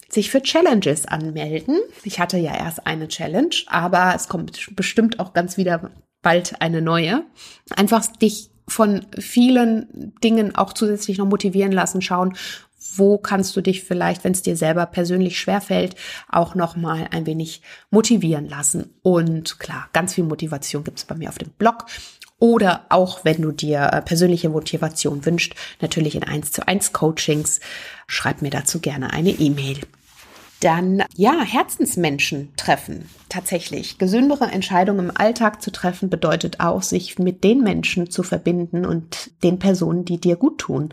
Sich 0.10 0.30
für 0.30 0.42
Challenges 0.42 1.06
anmelden. 1.06 1.80
Ich 2.04 2.20
hatte 2.20 2.38
ja 2.38 2.56
erst 2.56 2.86
eine 2.88 3.08
Challenge, 3.08 3.56
aber 3.68 4.14
es 4.16 4.28
kommt 4.28 4.76
bestimmt 4.76 5.20
auch 5.20 5.34
ganz 5.34 5.58
wieder 5.58 5.92
bald 6.22 6.62
eine 6.62 6.82
neue. 6.82 7.24
Einfach 7.76 8.06
dich 8.08 8.50
von 8.68 9.06
vielen 9.20 10.14
Dingen 10.24 10.56
auch 10.56 10.74
zusätzlich 10.74 11.18
noch 11.18 11.28
motivieren 11.28 11.72
lassen, 11.72 12.02
schauen, 12.02 12.36
wo 12.98 13.18
kannst 13.18 13.56
du 13.56 13.62
dich 13.62 13.84
vielleicht, 13.84 14.24
wenn 14.24 14.32
es 14.32 14.42
dir 14.42 14.58
selber 14.58 14.86
persönlich 14.86 15.40
schwerfällt, 15.40 15.96
auch 16.30 16.56
noch 16.56 16.76
mal 16.76 17.08
ein 17.12 17.26
wenig 17.26 17.62
motivieren 17.90 18.48
lassen. 18.48 18.94
Und 19.02 19.60
klar, 19.60 19.90
ganz 19.94 20.14
viel 20.14 20.24
Motivation 20.24 20.84
gibt 20.84 21.00
es 21.00 21.06
bei 21.06 21.16
mir 21.16 21.30
auf 21.30 21.38
dem 21.38 21.50
Blog. 21.52 21.86
Oder 22.38 22.86
auch, 22.90 23.24
wenn 23.24 23.42
du 23.42 23.52
dir 23.52 23.90
äh, 23.94 24.02
persönliche 24.02 24.50
Motivation 24.50 25.26
wünscht, 25.26 25.56
natürlich 25.82 26.16
in 26.16 26.24
1 26.24 26.52
zu 26.52 26.68
1 26.68 26.92
Coachings, 26.92 27.62
schreib 28.08 28.42
mir 28.42 28.52
dazu 28.52 28.80
gerne 28.80 29.14
eine 29.14 29.32
E-Mail. 29.32 29.80
Dann, 30.66 31.04
ja, 31.16 31.42
Herzensmenschen 31.42 32.52
treffen. 32.58 33.08
Tatsächlich. 33.30 34.00
Gesündere 34.00 34.46
Entscheidungen 34.46 35.10
im 35.10 35.16
Alltag 35.16 35.62
zu 35.62 35.72
treffen 35.72 36.10
bedeutet 36.10 36.60
auch, 36.60 36.82
sich 36.82 37.20
mit 37.20 37.44
den 37.44 37.62
Menschen 37.62 38.10
zu 38.10 38.24
verbinden 38.24 38.84
und 38.84 39.30
den 39.44 39.60
Personen, 39.60 40.06
die 40.06 40.20
dir 40.20 40.38
gut 40.38 40.58
tun 40.58 40.90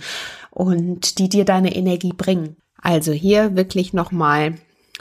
und 0.50 1.18
die 1.18 1.30
dir 1.30 1.46
deine 1.46 1.74
Energie 1.74 2.12
bringen. 2.12 2.56
Also 2.82 3.12
hier 3.12 3.56
wirklich 3.56 3.94
nochmal 3.94 4.56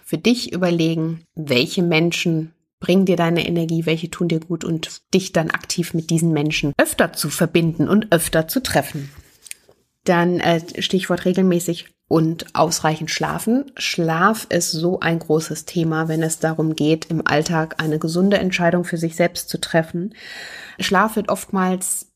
für 0.05 0.17
dich 0.17 0.53
überlegen, 0.53 1.25
welche 1.35 1.83
Menschen 1.83 2.53
bringen 2.79 3.05
dir 3.05 3.17
deine 3.17 3.45
Energie, 3.45 3.85
welche 3.85 4.09
tun 4.09 4.29
dir 4.29 4.39
gut 4.39 4.63
und 4.63 5.01
dich 5.13 5.33
dann 5.33 5.51
aktiv 5.51 5.93
mit 5.93 6.09
diesen 6.09 6.31
Menschen 6.31 6.71
öfter 6.77 7.11
zu 7.11 7.29
verbinden 7.29 7.89
und 7.89 8.13
öfter 8.13 8.47
zu 8.47 8.63
treffen. 8.63 9.11
Dann 10.05 10.39
äh, 10.39 10.81
Stichwort 10.81 11.25
regelmäßig 11.25 11.89
und 12.11 12.55
ausreichend 12.55 13.09
schlafen. 13.09 13.71
Schlaf 13.77 14.45
ist 14.49 14.73
so 14.73 14.99
ein 14.99 15.17
großes 15.17 15.63
Thema, 15.63 16.09
wenn 16.09 16.21
es 16.21 16.39
darum 16.39 16.75
geht, 16.75 17.05
im 17.05 17.25
Alltag 17.25 17.81
eine 17.81 17.99
gesunde 17.99 18.37
Entscheidung 18.37 18.83
für 18.83 18.97
sich 18.97 19.15
selbst 19.15 19.47
zu 19.47 19.61
treffen. 19.61 20.13
Schlaf 20.77 21.15
wird 21.15 21.29
oftmals 21.29 22.11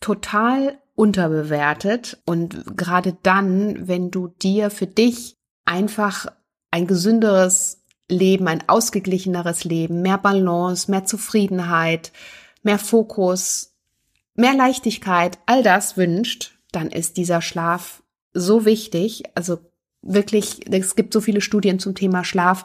total 0.00 0.76
unterbewertet 0.94 2.20
und 2.26 2.76
gerade 2.76 3.16
dann, 3.22 3.88
wenn 3.88 4.10
du 4.10 4.28
dir 4.28 4.68
für 4.68 4.86
dich 4.86 5.38
einfach 5.64 6.26
ein 6.70 6.86
gesünderes 6.86 7.82
Leben, 8.06 8.48
ein 8.48 8.68
ausgeglicheneres 8.68 9.64
Leben, 9.64 10.02
mehr 10.02 10.18
Balance, 10.18 10.90
mehr 10.90 11.06
Zufriedenheit, 11.06 12.12
mehr 12.62 12.78
Fokus, 12.78 13.72
mehr 14.34 14.52
Leichtigkeit, 14.52 15.38
all 15.46 15.62
das 15.62 15.96
wünscht, 15.96 16.58
dann 16.70 16.90
ist 16.90 17.16
dieser 17.16 17.40
Schlaf 17.40 18.02
so 18.32 18.64
wichtig. 18.64 19.24
Also 19.34 19.58
wirklich, 20.02 20.60
es 20.72 20.94
gibt 20.94 21.12
so 21.12 21.20
viele 21.20 21.40
Studien 21.40 21.78
zum 21.78 21.94
Thema 21.94 22.24
Schlaf. 22.24 22.64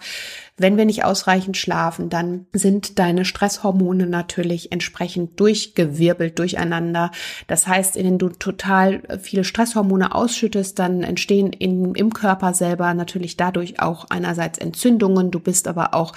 Wenn 0.56 0.78
wir 0.78 0.86
nicht 0.86 1.04
ausreichend 1.04 1.58
schlafen, 1.58 2.10
dann 2.10 2.46
sind 2.54 3.00
deine 3.00 3.26
Stresshormone 3.26 4.06
natürlich 4.06 4.72
entsprechend 4.72 5.40
durchgewirbelt 5.40 6.38
durcheinander. 6.38 7.12
Das 7.48 7.68
heißt, 7.68 7.96
wenn 7.96 8.20
du 8.20 8.30
total 8.30 9.02
viele 9.20 9.44
Stresshormone 9.44 10.14
ausschüttest, 10.14 10.78
dann 10.78 11.02
entstehen 11.02 11.52
in, 11.54 11.96
im 11.96 12.14
Körper 12.14 12.54
selber 12.54 12.94
natürlich 12.94 13.36
dadurch 13.36 13.80
auch 13.80 14.06
einerseits 14.10 14.60
Entzündungen. 14.60 15.32
Du 15.32 15.40
bist 15.40 15.68
aber 15.68 15.96
auch 15.96 16.14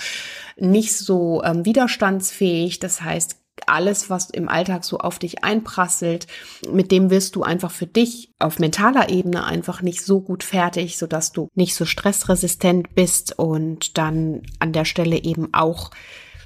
nicht 0.59 0.97
so 0.97 1.43
ähm, 1.45 1.65
widerstandsfähig. 1.65 2.79
Das 2.79 3.01
heißt, 3.01 3.37
alles, 3.67 4.11
was 4.11 4.31
im 4.31 4.49
Alltag 4.49 4.85
so 4.85 4.99
auf 4.99 5.19
dich 5.19 5.45
einprasselt, 5.45 6.27
mit 6.71 6.93
dem 6.93 7.11
wirst 7.11 7.37
du 7.37 7.43
einfach 7.43 7.71
für 7.71 7.87
dich 7.87 8.33
auf 8.39 8.59
mentaler 8.59 9.09
Ebene 9.09 9.45
einfach 9.45 9.83
nicht 9.83 10.03
so 10.03 10.21
gut 10.21 10.45
fertig, 10.45 10.99
sodass 10.99 11.33
du 11.33 11.49
nicht 11.55 11.75
so 11.75 11.85
stressresistent 11.85 12.95
bist 12.95 13.39
und 13.39 13.99
dann 13.99 14.43
an 14.59 14.73
der 14.73 14.85
Stelle 14.85 15.23
eben 15.23 15.53
auch 15.53 15.91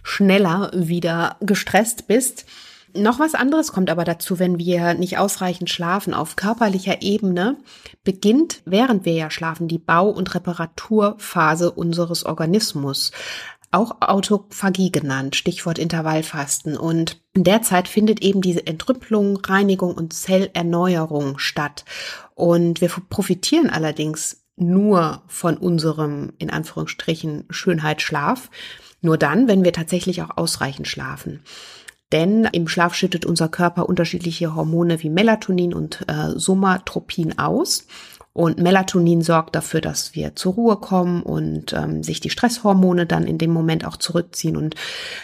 schneller 0.02 0.70
wieder 0.74 1.36
gestresst 1.40 2.06
bist. 2.06 2.46
Noch 2.94 3.20
was 3.20 3.34
anderes 3.34 3.72
kommt 3.72 3.88
aber 3.88 4.04
dazu, 4.04 4.40
wenn 4.40 4.58
wir 4.58 4.94
nicht 4.94 5.18
ausreichend 5.18 5.70
schlafen. 5.70 6.12
Auf 6.12 6.34
körperlicher 6.34 7.02
Ebene 7.02 7.56
beginnt, 8.02 8.62
während 8.64 9.04
wir 9.04 9.12
ja 9.12 9.30
schlafen, 9.30 9.68
die 9.68 9.78
Bau- 9.78 10.10
und 10.10 10.34
Reparaturphase 10.34 11.70
unseres 11.70 12.26
Organismus 12.26 13.12
auch 13.72 13.96
Autophagie 14.00 14.90
genannt, 14.90 15.36
Stichwort 15.36 15.78
Intervallfasten. 15.78 16.76
Und 16.76 17.20
in 17.34 17.44
der 17.44 17.62
Zeit 17.62 17.88
findet 17.88 18.20
eben 18.22 18.40
diese 18.40 18.66
Entrüppelung, 18.66 19.36
Reinigung 19.36 19.94
und 19.94 20.12
Zellerneuerung 20.12 21.38
statt. 21.38 21.84
Und 22.34 22.80
wir 22.80 22.88
profitieren 22.88 23.70
allerdings 23.70 24.44
nur 24.56 25.22
von 25.26 25.56
unserem, 25.56 26.32
in 26.38 26.50
Anführungsstrichen, 26.50 27.44
Schönheitsschlaf. 27.50 28.50
Nur 29.00 29.16
dann, 29.16 29.48
wenn 29.48 29.64
wir 29.64 29.72
tatsächlich 29.72 30.20
auch 30.22 30.36
ausreichend 30.36 30.88
schlafen. 30.88 31.42
Denn 32.12 32.44
im 32.52 32.66
Schlaf 32.66 32.94
schüttet 32.94 33.24
unser 33.24 33.48
Körper 33.48 33.88
unterschiedliche 33.88 34.54
Hormone 34.54 35.02
wie 35.02 35.10
Melatonin 35.10 35.72
und 35.72 36.04
äh, 36.08 36.30
Somatropin 36.34 37.38
aus. 37.38 37.86
Und 38.32 38.58
Melatonin 38.58 39.22
sorgt 39.22 39.56
dafür, 39.56 39.80
dass 39.80 40.14
wir 40.14 40.36
zur 40.36 40.54
Ruhe 40.54 40.76
kommen 40.76 41.22
und 41.22 41.72
ähm, 41.72 42.04
sich 42.04 42.20
die 42.20 42.30
Stresshormone 42.30 43.04
dann 43.04 43.26
in 43.26 43.38
dem 43.38 43.50
Moment 43.50 43.84
auch 43.84 43.96
zurückziehen. 43.96 44.56
Und 44.56 44.76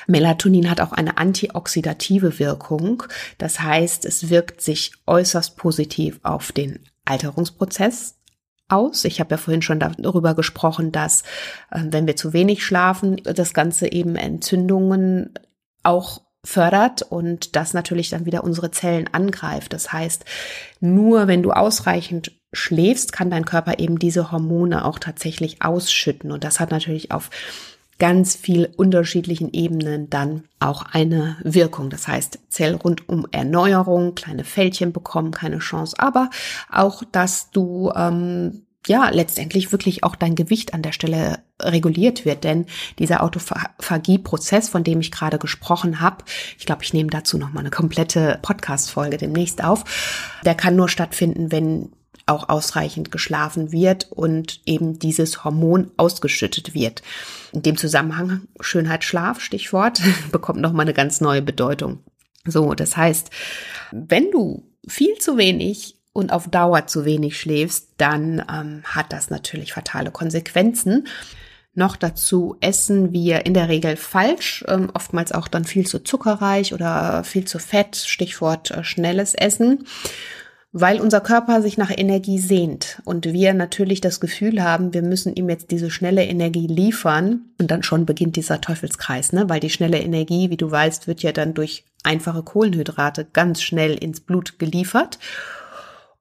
Melatonin 0.09 0.69
hat 0.69 0.81
auch 0.81 0.93
eine 0.93 1.17
antioxidative 1.17 2.41
Wirkung. 2.41 3.05
Das 3.39 3.61
heißt, 3.61 4.05
es 4.05 4.29
wirkt 4.29 4.61
sich 4.61 4.93
äußerst 5.07 5.57
positiv 5.57 6.19
auf 6.25 6.51
den 6.51 6.81
Alterungsprozess 7.05 8.17
aus. 8.69 9.05
Ich 9.05 9.21
habe 9.21 9.33
ja 9.33 9.37
vorhin 9.37 9.63
schon 9.63 9.79
darüber 9.79 10.35
gesprochen, 10.35 10.91
dass 10.91 11.23
äh, 11.71 11.85
wenn 11.85 12.09
wir 12.09 12.17
zu 12.17 12.33
wenig 12.33 12.65
schlafen, 12.65 13.21
das 13.23 13.55
Ganze 13.55 13.93
eben 13.93 14.17
Entzündungen 14.17 15.35
auch 15.85 16.23
fördert 16.45 17.03
und 17.03 17.57
das 17.57 17.75
natürlich 17.75 18.11
dann 18.11 18.27
wieder 18.27 18.45
unsere 18.45 18.71
Zellen 18.71 19.09
angreift. 19.13 19.73
Das 19.73 19.93
heißt, 19.93 20.25
nur 20.81 21.29
wenn 21.29 21.43
du 21.43 21.53
ausreichend 21.53 22.33
schläfst, 22.53 23.13
kann 23.13 23.31
dein 23.31 23.45
Körper 23.45 23.79
eben 23.79 23.99
diese 23.99 24.33
Hormone 24.33 24.85
auch 24.85 24.99
tatsächlich 24.99 25.63
ausschütten. 25.63 26.33
Und 26.33 26.45
das 26.45 26.61
hat 26.61 26.71
natürlich 26.71 27.13
auf 27.13 27.31
ganz 27.99 28.37
viel 28.37 28.73
unterschiedlichen 28.77 29.53
Ebenen 29.53 30.11
dann 30.11 30.45
auch 30.61 30.85
eine 30.93 31.37
Wirkung. 31.43 31.91
Das 31.91 32.09
heißt, 32.09 32.39
Zellrundum 32.49 33.27
Erneuerung, 33.33 34.15
kleine 34.15 34.45
Fältchen 34.45 34.93
bekommen 34.93 35.31
keine 35.31 35.59
Chance, 35.59 35.97
aber 35.99 36.31
auch, 36.71 37.03
dass 37.11 37.51
du 37.51 37.91
ähm, 37.97 38.67
ja 38.87 39.09
letztendlich 39.09 39.73
wirklich 39.73 40.05
auch 40.05 40.15
dein 40.15 40.35
Gewicht 40.35 40.75
an 40.75 40.83
der 40.83 40.93
Stelle 40.93 41.41
reguliert 41.61 42.25
wird, 42.25 42.45
denn 42.45 42.67
dieser 42.99 43.23
Autophagie-Prozess, 43.23 44.69
von 44.69 44.85
dem 44.85 45.01
ich 45.01 45.11
gerade 45.11 45.39
gesprochen 45.39 46.01
habe, 46.01 46.25
ich 46.59 46.67
glaube, 46.67 46.83
ich 46.83 46.93
nehme 46.93 47.11
dazu 47.11 47.39
noch 47.39 47.53
mal 47.53 47.61
eine 47.61 47.71
komplette 47.71 48.39
Podcast-Folge 48.43 49.17
demnächst 49.17 49.65
auf, 49.65 49.85
der 50.45 50.55
kann 50.55 50.77
nur 50.77 50.89
stattfinden, 50.89 51.51
wenn 51.51 51.93
auch 52.27 52.49
ausreichend 52.49 53.13
geschlafen 53.13 53.73
wird 53.73 54.11
und 54.11 54.61
eben 54.67 54.99
dieses 54.99 55.45
Hormon 55.45 55.93
ausgeschüttet 55.97 56.75
wird. 56.75 57.03
In 57.53 57.63
dem 57.63 57.77
Zusammenhang 57.77 58.43
Schönheit 58.61 59.05
Schlaf, 59.05 59.41
Stichwort, 59.41 60.01
bekommt 60.33 60.61
noch 60.61 60.73
mal 60.73 60.83
eine 60.83 60.95
ganz 60.95 61.21
neue 61.21 61.43
Bedeutung. 61.43 62.01
So, 62.45 62.75
das 62.75 62.97
heißt, 62.97 63.31
wenn 63.93 64.31
du 64.31 64.65
viel 64.87 65.15
zu 65.19 65.37
wenig 65.37 65.97
und 66.13 66.33
auf 66.33 66.49
Dauer 66.49 66.87
zu 66.87 67.05
wenig 67.05 67.39
schläfst, 67.39 67.91
dann 67.99 68.43
ähm, 68.53 68.83
hat 68.85 69.13
das 69.13 69.31
natürlich 69.31 69.73
fatale 69.73 70.11
Konsequenzen. 70.11 71.07
Noch 71.75 71.97
dazu 71.97 72.57
essen 72.61 73.13
wir 73.13 73.45
in 73.45 73.53
der 73.53 73.69
Regel 73.69 73.97
falsch, 73.97 74.65
ähm, 74.67 74.91
oftmals 74.95 75.33
auch 75.33 75.47
dann 75.47 75.65
viel 75.65 75.87
zu 75.87 76.03
zuckerreich 76.03 76.73
oder 76.73 77.23
viel 77.23 77.45
zu 77.45 77.59
fett, 77.59 77.97
Stichwort 77.97 78.71
äh, 78.71 78.83
schnelles 78.83 79.35
Essen, 79.35 79.85
weil 80.79 81.01
unser 81.01 81.23
Körper 81.23 81.63
sich 81.63 81.79
nach 81.79 81.91
Energie 81.91 82.39
sehnt 82.39 83.01
und 83.07 83.25
wir 83.25 83.55
natürlich 83.55 84.03
das 84.03 84.21
Gefühl 84.21 84.63
haben, 84.63 84.93
wir 84.93 85.01
müssen 85.01 85.35
ihm 85.35 85.49
jetzt 85.49 85.71
diese 85.71 85.91
schnelle 85.91 86.23
Energie 86.27 86.67
liefern 86.67 87.47
und 87.59 87.71
dann 87.71 87.83
schon 87.83 88.05
beginnt 88.05 88.37
dieser 88.37 88.61
Teufelskreis, 88.61 89.33
ne? 89.33 89.49
weil 89.49 89.59
die 89.59 89.71
schnelle 89.71 89.99
Energie, 89.99 90.51
wie 90.51 90.59
du 90.59 90.71
weißt, 90.71 91.07
wird 91.07 91.23
ja 91.23 91.33
dann 91.33 91.55
durch 91.55 91.85
einfache 92.03 92.43
Kohlenhydrate 92.43 93.27
ganz 93.33 93.63
schnell 93.63 93.95
ins 93.95 94.21
Blut 94.21 94.59
geliefert 94.59 95.19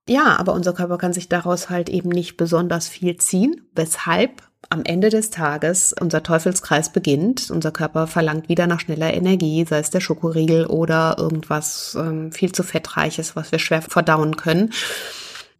ja, 0.07 0.37
aber 0.37 0.53
unser 0.53 0.73
Körper 0.73 0.97
kann 0.97 1.13
sich 1.13 1.29
daraus 1.29 1.69
halt 1.69 1.89
eben 1.89 2.09
nicht 2.09 2.37
besonders 2.37 2.87
viel 2.87 3.17
ziehen, 3.17 3.67
weshalb 3.73 4.43
am 4.69 4.83
Ende 4.83 5.09
des 5.09 5.29
Tages 5.29 5.93
unser 5.99 6.23
Teufelskreis 6.23 6.91
beginnt. 6.91 7.49
Unser 7.51 7.71
Körper 7.71 8.07
verlangt 8.07 8.49
wieder 8.49 8.67
nach 8.67 8.79
schneller 8.79 9.13
Energie, 9.13 9.65
sei 9.67 9.79
es 9.79 9.89
der 9.89 10.01
Schokoriegel 10.01 10.65
oder 10.65 11.15
irgendwas 11.17 11.95
ähm, 11.99 12.31
viel 12.31 12.51
zu 12.51 12.63
fettreiches, 12.63 13.35
was 13.35 13.51
wir 13.51 13.59
schwer 13.59 13.81
verdauen 13.81 14.37
können, 14.37 14.71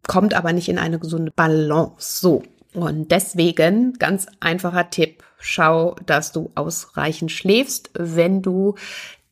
kommt 0.06 0.34
aber 0.34 0.52
nicht 0.52 0.68
in 0.68 0.78
eine 0.78 0.98
gesunde 0.98 1.32
Balance. 1.34 2.20
So. 2.20 2.42
Und 2.74 3.10
deswegen 3.10 3.94
ganz 3.94 4.26
einfacher 4.40 4.90
Tipp. 4.90 5.24
Schau, 5.38 5.96
dass 6.06 6.32
du 6.32 6.50
ausreichend 6.54 7.32
schläfst, 7.32 7.90
wenn 7.94 8.42
du 8.42 8.74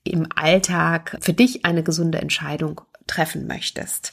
im 0.03 0.29
Alltag 0.35 1.19
für 1.21 1.33
dich 1.33 1.65
eine 1.65 1.83
gesunde 1.83 2.21
Entscheidung 2.21 2.81
treffen 3.07 3.47
möchtest. 3.47 4.13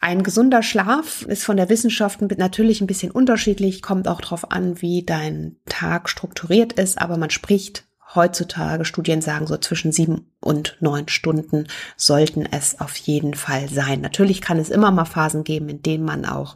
Ein 0.00 0.22
gesunder 0.22 0.62
Schlaf 0.62 1.22
ist 1.22 1.44
von 1.44 1.56
der 1.56 1.68
Wissenschaft 1.68 2.20
natürlich 2.20 2.80
ein 2.80 2.86
bisschen 2.86 3.10
unterschiedlich, 3.10 3.82
kommt 3.82 4.06
auch 4.06 4.20
darauf 4.20 4.52
an, 4.52 4.80
wie 4.80 5.02
dein 5.04 5.56
Tag 5.66 6.08
strukturiert 6.08 6.74
ist, 6.74 7.00
aber 7.00 7.16
man 7.16 7.30
spricht 7.30 7.84
heutzutage, 8.14 8.84
Studien 8.84 9.20
sagen 9.20 9.46
so 9.46 9.56
zwischen 9.56 9.92
sieben 9.92 10.30
und 10.40 10.76
neun 10.80 11.08
Stunden 11.08 11.66
sollten 11.96 12.46
es 12.50 12.80
auf 12.80 12.96
jeden 12.96 13.34
Fall 13.34 13.68
sein. 13.68 14.00
Natürlich 14.00 14.40
kann 14.40 14.58
es 14.58 14.70
immer 14.70 14.90
mal 14.90 15.04
Phasen 15.04 15.44
geben, 15.44 15.68
in 15.68 15.82
denen 15.82 16.04
man 16.04 16.24
auch 16.24 16.54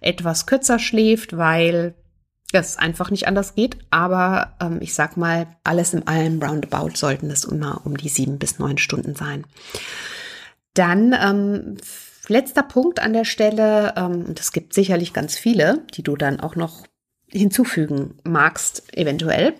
etwas 0.00 0.46
kürzer 0.46 0.78
schläft, 0.78 1.36
weil 1.36 1.94
es 2.52 2.76
einfach 2.76 3.10
nicht 3.10 3.28
anders 3.28 3.54
geht. 3.54 3.78
Aber 3.90 4.56
ähm, 4.60 4.78
ich 4.80 4.94
sag 4.94 5.16
mal, 5.16 5.46
alles 5.64 5.94
in 5.94 6.06
allem 6.06 6.42
roundabout 6.42 6.96
sollten 6.96 7.30
es 7.30 7.44
immer 7.44 7.80
um 7.84 7.96
die 7.96 8.08
sieben 8.08 8.38
bis 8.38 8.58
neun 8.58 8.78
Stunden 8.78 9.14
sein. 9.14 9.46
Dann 10.74 11.14
ähm, 11.18 11.76
letzter 12.30 12.62
Punkt 12.62 13.00
an 13.00 13.12
der 13.12 13.24
Stelle, 13.24 13.94
ähm, 13.96 14.24
und 14.26 14.40
es 14.40 14.52
gibt 14.52 14.72
sicherlich 14.72 15.12
ganz 15.12 15.36
viele, 15.36 15.84
die 15.94 16.02
du 16.02 16.16
dann 16.16 16.40
auch 16.40 16.56
noch 16.56 16.84
hinzufügen 17.28 18.18
magst, 18.24 18.96
eventuell. 18.96 19.54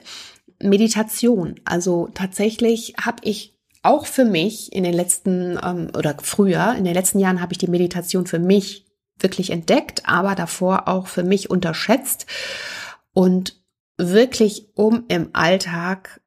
Meditation. 0.63 1.57
Also 1.65 2.09
tatsächlich 2.15 2.95
habe 3.01 3.19
ich 3.23 3.59
auch 3.83 4.07
für 4.07 4.25
mich 4.25 4.73
in 4.73 4.85
den 4.85 4.93
letzten 4.93 5.59
ähm, 5.63 5.91
oder 5.97 6.17
früher, 6.23 6.75
in 6.77 6.85
den 6.85 6.95
letzten 6.95 7.19
Jahren 7.19 7.41
habe 7.41 7.53
ich 7.53 7.59
die 7.59 7.71
Meditation 7.71 8.27
für 8.27 8.39
mich 8.39 8.87
wirklich 9.19 9.51
entdeckt, 9.51 10.03
aber 10.07 10.35
davor 10.35 10.89
auch 10.89 11.07
für 11.07 11.23
mich 11.23 11.51
unterschätzt 11.51 12.27
und 13.13 13.63
wirklich 13.97 14.69
um 14.75 15.05
im 15.09 15.31
Alltag 15.33 16.21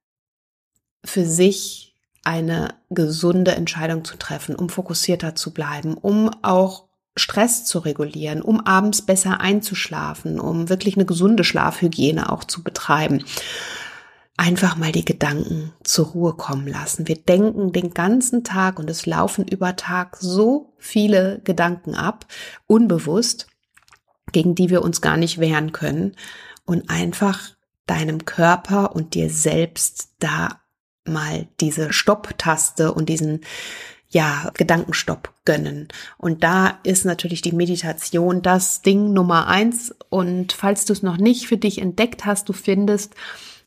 für 1.05 1.25
sich 1.25 1.92
eine 2.23 2.73
gesunde 2.89 3.51
Entscheidung 3.51 4.05
zu 4.05 4.17
treffen, 4.17 4.55
um 4.55 4.69
fokussierter 4.69 5.35
zu 5.35 5.53
bleiben, 5.53 5.93
um 5.95 6.31
auch 6.41 6.85
Stress 7.15 7.65
zu 7.65 7.79
regulieren, 7.79 8.41
um 8.41 8.59
abends 8.65 9.03
besser 9.03 9.39
einzuschlafen, 9.39 10.39
um 10.39 10.69
wirklich 10.69 10.95
eine 10.95 11.05
gesunde 11.05 11.43
Schlafhygiene 11.43 12.31
auch 12.31 12.43
zu 12.43 12.63
betreiben. 12.63 13.23
Einfach 14.35 14.77
mal 14.77 14.91
die 14.91 15.05
Gedanken 15.05 15.73
zur 15.83 16.07
Ruhe 16.07 16.33
kommen 16.33 16.67
lassen. 16.67 17.07
Wir 17.07 17.17
denken 17.17 17.71
den 17.71 17.93
ganzen 17.93 18.43
Tag 18.43 18.79
und 18.79 18.89
es 18.89 19.05
laufen 19.05 19.47
über 19.47 19.75
Tag 19.75 20.17
so 20.19 20.73
viele 20.79 21.39
Gedanken 21.43 21.93
ab, 21.93 22.25
unbewusst, 22.65 23.47
gegen 24.31 24.55
die 24.55 24.69
wir 24.69 24.81
uns 24.81 25.01
gar 25.01 25.17
nicht 25.17 25.39
wehren 25.39 25.71
können 25.71 26.15
und 26.65 26.89
einfach 26.89 27.51
deinem 27.85 28.25
Körper 28.25 28.95
und 28.95 29.13
dir 29.13 29.29
selbst 29.29 30.13
da 30.17 30.62
mal 31.05 31.47
diese 31.59 31.93
Stopp-Taste 31.93 32.93
und 32.93 33.09
diesen 33.09 33.41
ja, 34.09 34.51
Gedankenstopp 34.53 35.33
gönnen. 35.43 35.87
Und 36.17 36.43
da 36.43 36.79
ist 36.83 37.03
natürlich 37.03 37.41
die 37.41 37.51
Meditation 37.51 38.41
das 38.41 38.81
Ding 38.81 39.11
Nummer 39.11 39.47
eins. 39.47 39.93
Und 40.09 40.53
falls 40.53 40.85
du 40.85 40.93
es 40.93 41.01
noch 41.01 41.17
nicht 41.17 41.47
für 41.47 41.57
dich 41.57 41.81
entdeckt 41.81 42.25
hast, 42.25 42.47
du 42.47 42.53
findest 42.53 43.15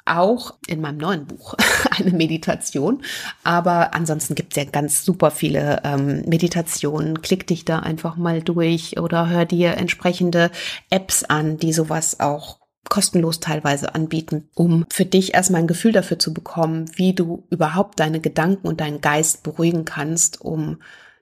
auch 0.07 0.55
in 0.69 0.81
meinem 0.81 0.99
neuen 0.99 1.27
Buch 1.27 1.55
eine 1.91 2.13
Meditation. 2.13 3.03
Aber 3.43 3.93
ansonsten 3.93 4.37
gibt 4.37 4.57
es 4.57 4.63
ja 4.63 4.71
ganz 4.71 5.05
super 5.05 5.33
viele 5.33 5.83
ähm, 5.85 6.23
Meditationen. 6.27 7.23
Klick 7.23 7.47
dich 7.47 7.65
da 7.65 7.81
einfach 7.81 8.17
mal 8.17 8.41
durch 8.41 8.99
oder 9.01 9.29
hör 9.29 9.45
dir 9.45 9.77
entsprechende 9.77 10.51
Apps 10.91 11.25
an, 11.25 11.59
die 11.59 11.73
sowas 11.73 12.21
auch 12.21 12.59
kostenlos 12.89 13.41
teilweise 13.41 13.95
anbieten, 13.95 14.49
um 14.55 14.87
für 14.91 15.05
dich 15.05 15.35
erstmal 15.35 15.63
ein 15.63 15.67
Gefühl 15.67 15.93
dafür 15.93 16.19
zu 16.19 16.33
bekommen, 16.33 16.91
wie 16.97 17.15
du 17.15 17.45
überhaupt 17.51 18.01
deine 18.01 18.21
Gedanken 18.21 18.67
und 18.67 18.81
deinen 18.81 19.01
Geist 19.01 19.43
beruhigen 19.43 19.85
kannst, 19.85 20.41
um 20.41 20.79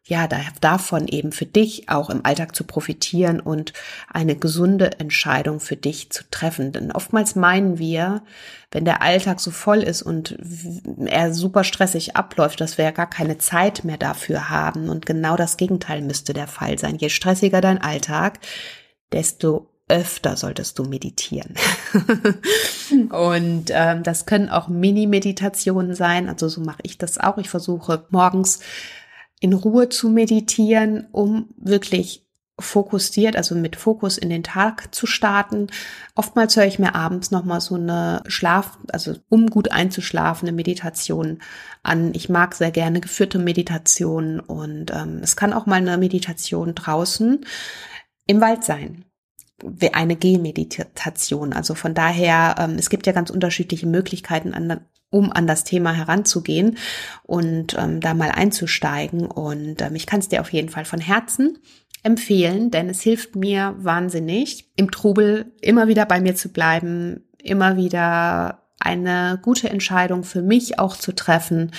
ja, 0.06 0.28
davon 0.60 1.08
eben 1.08 1.32
für 1.32 1.46
dich 1.46 1.88
auch 1.88 2.10
im 2.10 2.26
Alltag 2.26 2.54
zu 2.54 2.64
profitieren 2.64 3.40
und 3.40 3.72
eine 4.12 4.36
gesunde 4.36 5.00
Entscheidung 5.00 5.60
für 5.60 5.76
dich 5.76 6.10
zu 6.10 6.24
treffen. 6.30 6.72
Denn 6.72 6.92
oftmals 6.92 7.36
meinen 7.36 7.78
wir, 7.78 8.22
wenn 8.70 8.84
der 8.84 9.00
Alltag 9.00 9.40
so 9.40 9.50
voll 9.50 9.82
ist 9.82 10.02
und 10.02 10.36
er 11.06 11.32
super 11.32 11.64
stressig 11.64 12.16
abläuft, 12.16 12.60
dass 12.60 12.76
wir 12.76 12.84
ja 12.84 12.90
gar 12.90 13.08
keine 13.08 13.38
Zeit 13.38 13.84
mehr 13.84 13.96
dafür 13.96 14.50
haben. 14.50 14.90
Und 14.90 15.06
genau 15.06 15.36
das 15.36 15.56
Gegenteil 15.56 16.02
müsste 16.02 16.34
der 16.34 16.48
Fall 16.48 16.78
sein. 16.78 16.96
Je 16.96 17.08
stressiger 17.08 17.62
dein 17.62 17.80
Alltag, 17.80 18.40
desto 19.10 19.73
öfter 19.94 20.36
solltest 20.36 20.78
du 20.78 20.84
meditieren. 20.84 21.54
und 23.10 23.66
ähm, 23.70 24.02
das 24.02 24.26
können 24.26 24.48
auch 24.48 24.66
Mini-Meditationen 24.66 25.94
sein. 25.94 26.28
Also 26.28 26.48
so 26.48 26.60
mache 26.60 26.80
ich 26.82 26.98
das 26.98 27.18
auch. 27.18 27.38
Ich 27.38 27.48
versuche 27.48 28.04
morgens 28.10 28.58
in 29.40 29.52
Ruhe 29.52 29.88
zu 29.88 30.08
meditieren, 30.08 31.06
um 31.12 31.48
wirklich 31.56 32.26
fokussiert, 32.58 33.36
also 33.36 33.54
mit 33.54 33.76
Fokus 33.76 34.18
in 34.18 34.30
den 34.30 34.42
Tag 34.42 34.94
zu 34.94 35.06
starten. 35.06 35.68
Oftmals 36.14 36.56
höre 36.56 36.66
ich 36.66 36.78
mir 36.78 36.94
abends 36.94 37.30
nochmal 37.30 37.60
so 37.60 37.74
eine 37.76 38.22
Schlaf, 38.26 38.78
also 38.92 39.14
um 39.28 39.48
gut 39.48 39.70
einzuschlafen, 39.72 40.48
eine 40.48 40.56
Meditation 40.56 41.40
an. 41.82 42.14
Ich 42.14 42.28
mag 42.28 42.54
sehr 42.54 42.70
gerne 42.70 43.00
geführte 43.00 43.38
Meditationen 43.38 44.40
und 44.40 44.92
ähm, 44.92 45.20
es 45.22 45.36
kann 45.36 45.52
auch 45.52 45.66
mal 45.66 45.76
eine 45.76 45.98
Meditation 45.98 46.74
draußen 46.74 47.44
im 48.26 48.40
Wald 48.40 48.64
sein 48.64 49.04
eine 49.92 50.16
Gehmeditation. 50.16 51.52
Also 51.52 51.74
von 51.74 51.94
daher, 51.94 52.56
ähm, 52.58 52.76
es 52.78 52.90
gibt 52.90 53.06
ja 53.06 53.12
ganz 53.12 53.30
unterschiedliche 53.30 53.86
Möglichkeiten, 53.86 54.54
an, 54.54 54.80
um 55.10 55.32
an 55.32 55.46
das 55.46 55.64
Thema 55.64 55.92
heranzugehen 55.92 56.76
und 57.22 57.76
ähm, 57.78 58.00
da 58.00 58.14
mal 58.14 58.30
einzusteigen. 58.30 59.26
Und 59.26 59.80
ähm, 59.80 59.94
ich 59.94 60.06
kann 60.06 60.20
es 60.20 60.28
dir 60.28 60.40
auf 60.40 60.52
jeden 60.52 60.68
Fall 60.68 60.84
von 60.84 61.00
Herzen 61.00 61.58
empfehlen, 62.02 62.70
denn 62.70 62.88
es 62.88 63.00
hilft 63.00 63.34
mir 63.34 63.74
wahnsinnig, 63.78 64.70
im 64.76 64.90
Trubel 64.90 65.52
immer 65.60 65.88
wieder 65.88 66.04
bei 66.04 66.20
mir 66.20 66.34
zu 66.34 66.50
bleiben, 66.50 67.24
immer 67.42 67.76
wieder 67.76 68.68
eine 68.78 69.38
gute 69.40 69.70
Entscheidung 69.70 70.24
für 70.24 70.42
mich 70.42 70.78
auch 70.78 70.96
zu 70.96 71.12
treffen 71.12 71.72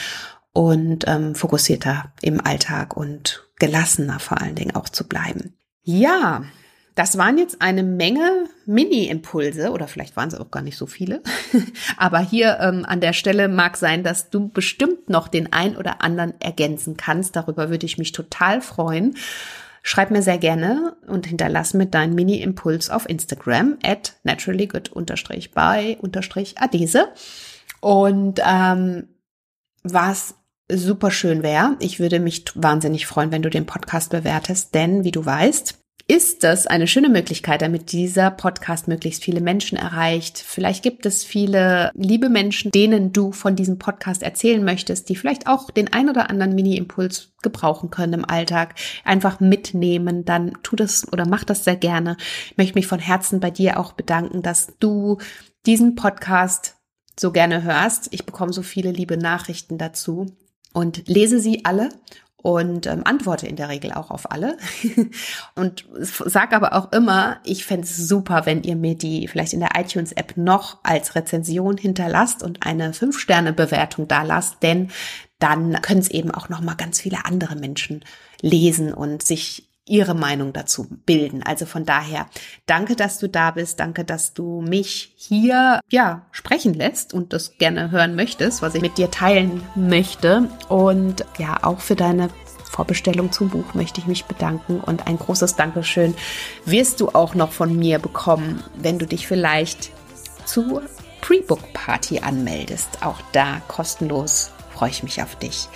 und 0.54 1.06
ähm, 1.08 1.36
fokussierter 1.36 2.14
im 2.22 2.42
Alltag 2.44 2.98
und 2.98 3.48
gelassener 3.58 4.20
vor 4.20 4.42
allen 4.42 4.56
Dingen 4.56 4.76
auch 4.76 4.90
zu 4.90 5.08
bleiben. 5.08 5.54
Ja, 5.84 6.46
das 6.96 7.18
waren 7.18 7.38
jetzt 7.38 7.62
eine 7.62 7.84
Menge 7.84 8.46
Mini-Impulse 8.66 9.72
oder 9.72 9.90
vielleicht 9.90 10.16
waren 10.16 10.30
es 10.30 10.36
auch 10.36 10.50
gar 10.50 10.64
nicht 10.64 10.78
so 10.78 10.88
viele. 10.88 11.22
Aber 11.98 12.20
hier 12.20 12.58
ähm, 12.62 12.86
an 12.88 13.02
der 13.02 13.12
Stelle 13.12 13.50
mag 13.50 13.76
sein, 13.76 14.04
dass 14.04 14.30
du 14.30 14.48
bestimmt 14.48 15.10
noch 15.10 15.28
den 15.28 15.52
ein 15.52 15.76
oder 15.76 16.02
anderen 16.02 16.40
ergänzen 16.40 16.96
kannst. 16.96 17.36
Darüber 17.36 17.70
würde 17.70 17.86
ich 17.86 17.98
mich 17.98 18.14
total 18.14 18.62
freuen. 18.62 19.18
Schreib 19.84 20.10
mir 20.10 20.22
sehr 20.22 20.38
gerne 20.38 20.96
und 21.06 21.28
hinterlass 21.28 21.74
mir 21.74 21.86
deinen 21.86 22.16
Mini-Impuls 22.16 22.90
auf 22.90 23.10
Instagram 23.10 23.78
at 23.84 24.14
naturallygood-by-adese. 24.24 27.08
Und 27.82 28.40
ähm, 28.44 29.10
was 29.84 30.36
super 30.72 31.12
schön 31.12 31.44
wäre, 31.44 31.76
ich 31.80 32.00
würde 32.00 32.22
mich 32.22 32.46
wahnsinnig 32.56 33.06
freuen, 33.06 33.32
wenn 33.32 33.44
du 33.44 33.50
den 33.50 33.66
Podcast 33.66 34.12
bewertest, 34.12 34.74
denn 34.74 35.04
wie 35.04 35.12
du 35.12 35.24
weißt, 35.24 35.85
ist 36.08 36.44
das 36.44 36.68
eine 36.68 36.86
schöne 36.86 37.10
Möglichkeit, 37.10 37.63
damit 37.63 37.91
dieser 37.91 38.30
Podcast 38.30 38.88
möglichst 38.88 39.24
viele 39.24 39.41
Menschen 39.41 39.76
erreicht. 39.76 40.38
Vielleicht 40.38 40.84
gibt 40.84 41.08
es 41.08 41.24
viele 41.24 41.89
liebe 41.96 42.30
Menschen, 42.30 42.70
denen 42.70 43.12
du 43.12 43.32
von 43.32 43.56
diesem 43.56 43.80
Podcast 43.80 44.22
erzählen 44.22 44.63
möchtest, 44.63 45.10
die 45.10 45.15
vielleicht 45.15 45.48
auch 45.48 45.72
den 45.72 45.91
ein 45.94 46.08
oder 46.08 46.30
anderen 46.30 46.54
Mini-Impuls 46.54 47.34
gebrauchen 47.41 47.89
können 47.89 48.13
im 48.13 48.26
Alltag. 48.26 48.76
Einfach 49.04 49.39
mitnehmen, 49.39 50.26
dann 50.26 50.54
tu 50.62 50.76
das 50.76 51.12
oder 51.12 51.26
mach 51.26 51.44
das 51.44 51.63
sehr 51.63 51.76
gerne. 51.76 52.18
Ich 52.52 52.58
möchte 52.58 52.76
mich 52.76 52.86
von 52.86 53.00
Herzen 53.00 53.39
bei 53.39 53.50
dir 53.50 53.80
auch 53.80 53.94
bedanken, 53.94 54.44
dass 54.44 54.78
du 54.80 55.18
diesen 55.65 55.96
Podcast 55.96 56.76
so 57.20 57.32
gerne 57.32 57.63
hörst. 57.63 58.10
Ich 58.12 58.28
bekomme 58.28 58.54
so 58.54 58.62
viele 58.62 58.91
liebe 58.91 59.18
Nachrichten 59.18 59.80
dazu 59.80 60.28
und 60.72 61.08
lese 61.08 61.39
sie 61.39 61.65
alle 61.65 61.89
und 62.46 62.86
ähm, 62.86 63.02
antworte 63.06 63.48
in 63.48 63.56
der 63.56 63.70
Regel 63.70 63.92
auch 63.92 64.12
auf 64.12 64.32
alle. 64.32 64.56
und 65.56 65.88
sag 65.98 66.54
aber 66.54 66.74
auch 66.74 66.92
immer, 66.92 67.38
ich 67.44 67.66
fände 67.66 67.88
es 67.88 67.98
super, 67.98 68.46
wenn 68.46 68.62
ihr 68.62 68.76
mir 68.76 68.96
die 68.96 69.28
vielleicht 69.28 69.54
in 69.54 69.62
der 69.62 69.72
iTunes-App 69.76 70.38
noch 70.38 70.78
als 70.84 71.16
Rezension 71.16 71.76
hinterlasst 71.76 72.44
und 72.44 72.64
eine 72.64 72.92
5-Sterne-Bewertung 72.92 74.08
da 74.08 74.22
lasst, 74.22 74.62
denn 74.62 74.92
dann 75.40 75.82
können 75.82 76.02
es 76.02 76.12
eben 76.12 76.30
auch 76.30 76.48
noch 76.48 76.62
mal 76.62 76.76
ganz 76.76 77.02
viele 77.02 77.26
andere 77.26 77.56
Menschen 77.56 78.06
lesen 78.42 78.94
und 78.94 79.24
sich 79.24 79.68
ihre 79.88 80.15
Meinung 80.15 80.52
dazu 80.52 80.88
bilden. 81.06 81.43
Also 81.43 81.65
von 81.65 81.86
daher, 81.86 82.28
danke, 82.65 82.95
dass 82.95 83.19
du 83.19 83.30
da 83.30 83.52
bist. 83.52 83.80
Danke, 83.80 84.04
dass 84.04 84.34
du 84.34 84.62
mich 84.62 85.13
hier, 85.15 85.80
ja, 85.89 86.26
sprechen 86.32 86.74
lässt 86.74 87.13
und 87.13 87.34
das 87.34 87.58
gerne 87.58 87.91
hören 87.91 88.15
möchtest, 88.15 88.62
was 88.62 88.76
ich 88.76 88.82
mit 88.82 88.98
dir 88.98 89.12
teilen 89.12 89.62
möchte. 89.76 90.50
Und 90.69 91.26
ja, 91.38 91.63
auch 91.63 91.80
für 91.80 91.95
deine 91.95 92.30
Vorbestellung 92.63 93.32
zum 93.32 93.50
Buch 93.50 93.74
möchte 93.74 94.02
ich 94.02 94.08
mich 94.08 94.26
bedanken 94.26 94.80
und 94.80 95.08
ein 95.08 95.17
großes 95.17 95.56
Dankeschön 95.56 96.15
wirst 96.65 97.00
du 97.00 97.10
auch 97.10 97.36
noch 97.36 97.52
von 97.52 97.78
mir 97.78 98.00
bekommen, 98.00 98.63
wenn 98.76 99.00
du 99.00 99.06
dich 99.06 99.28
vielleicht 99.28 99.91
zur 100.45 100.82
Pre-Book 101.21 101.74
Party 101.74 102.19
anmeldest. 102.19 103.04
Auch 103.04 103.19
da 103.32 103.62
kostenlos 103.67 104.52
freue 104.74 104.89
ich 104.89 105.04
mich 105.04 105.21
auf 105.21 105.36
dich. 105.38 105.69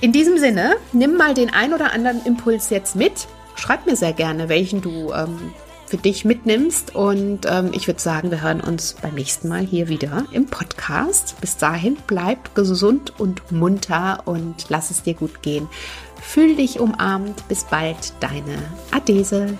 In 0.00 0.12
diesem 0.12 0.38
Sinne, 0.38 0.76
nimm 0.92 1.16
mal 1.16 1.34
den 1.34 1.50
ein 1.50 1.72
oder 1.72 1.92
anderen 1.92 2.24
Impuls 2.26 2.68
jetzt 2.70 2.96
mit. 2.96 3.28
Schreib 3.56 3.86
mir 3.86 3.96
sehr 3.96 4.12
gerne, 4.12 4.48
welchen 4.48 4.80
du 4.80 5.12
ähm, 5.12 5.52
für 5.86 5.96
dich 5.96 6.24
mitnimmst. 6.24 6.94
Und 6.94 7.46
ähm, 7.46 7.70
ich 7.72 7.86
würde 7.86 8.00
sagen, 8.00 8.30
wir 8.30 8.42
hören 8.42 8.60
uns 8.60 8.96
beim 9.00 9.14
nächsten 9.14 9.48
Mal 9.48 9.64
hier 9.64 9.88
wieder 9.88 10.24
im 10.32 10.46
Podcast. 10.46 11.40
Bis 11.40 11.56
dahin, 11.56 11.96
bleib 12.06 12.54
gesund 12.54 13.12
und 13.18 13.52
munter 13.52 14.22
und 14.24 14.66
lass 14.68 14.90
es 14.90 15.02
dir 15.02 15.14
gut 15.14 15.42
gehen. 15.42 15.68
Fühl 16.20 16.56
dich 16.56 16.80
umarmt. 16.80 17.46
Bis 17.48 17.64
bald, 17.64 18.12
deine 18.20 18.58
Adese. 18.90 19.58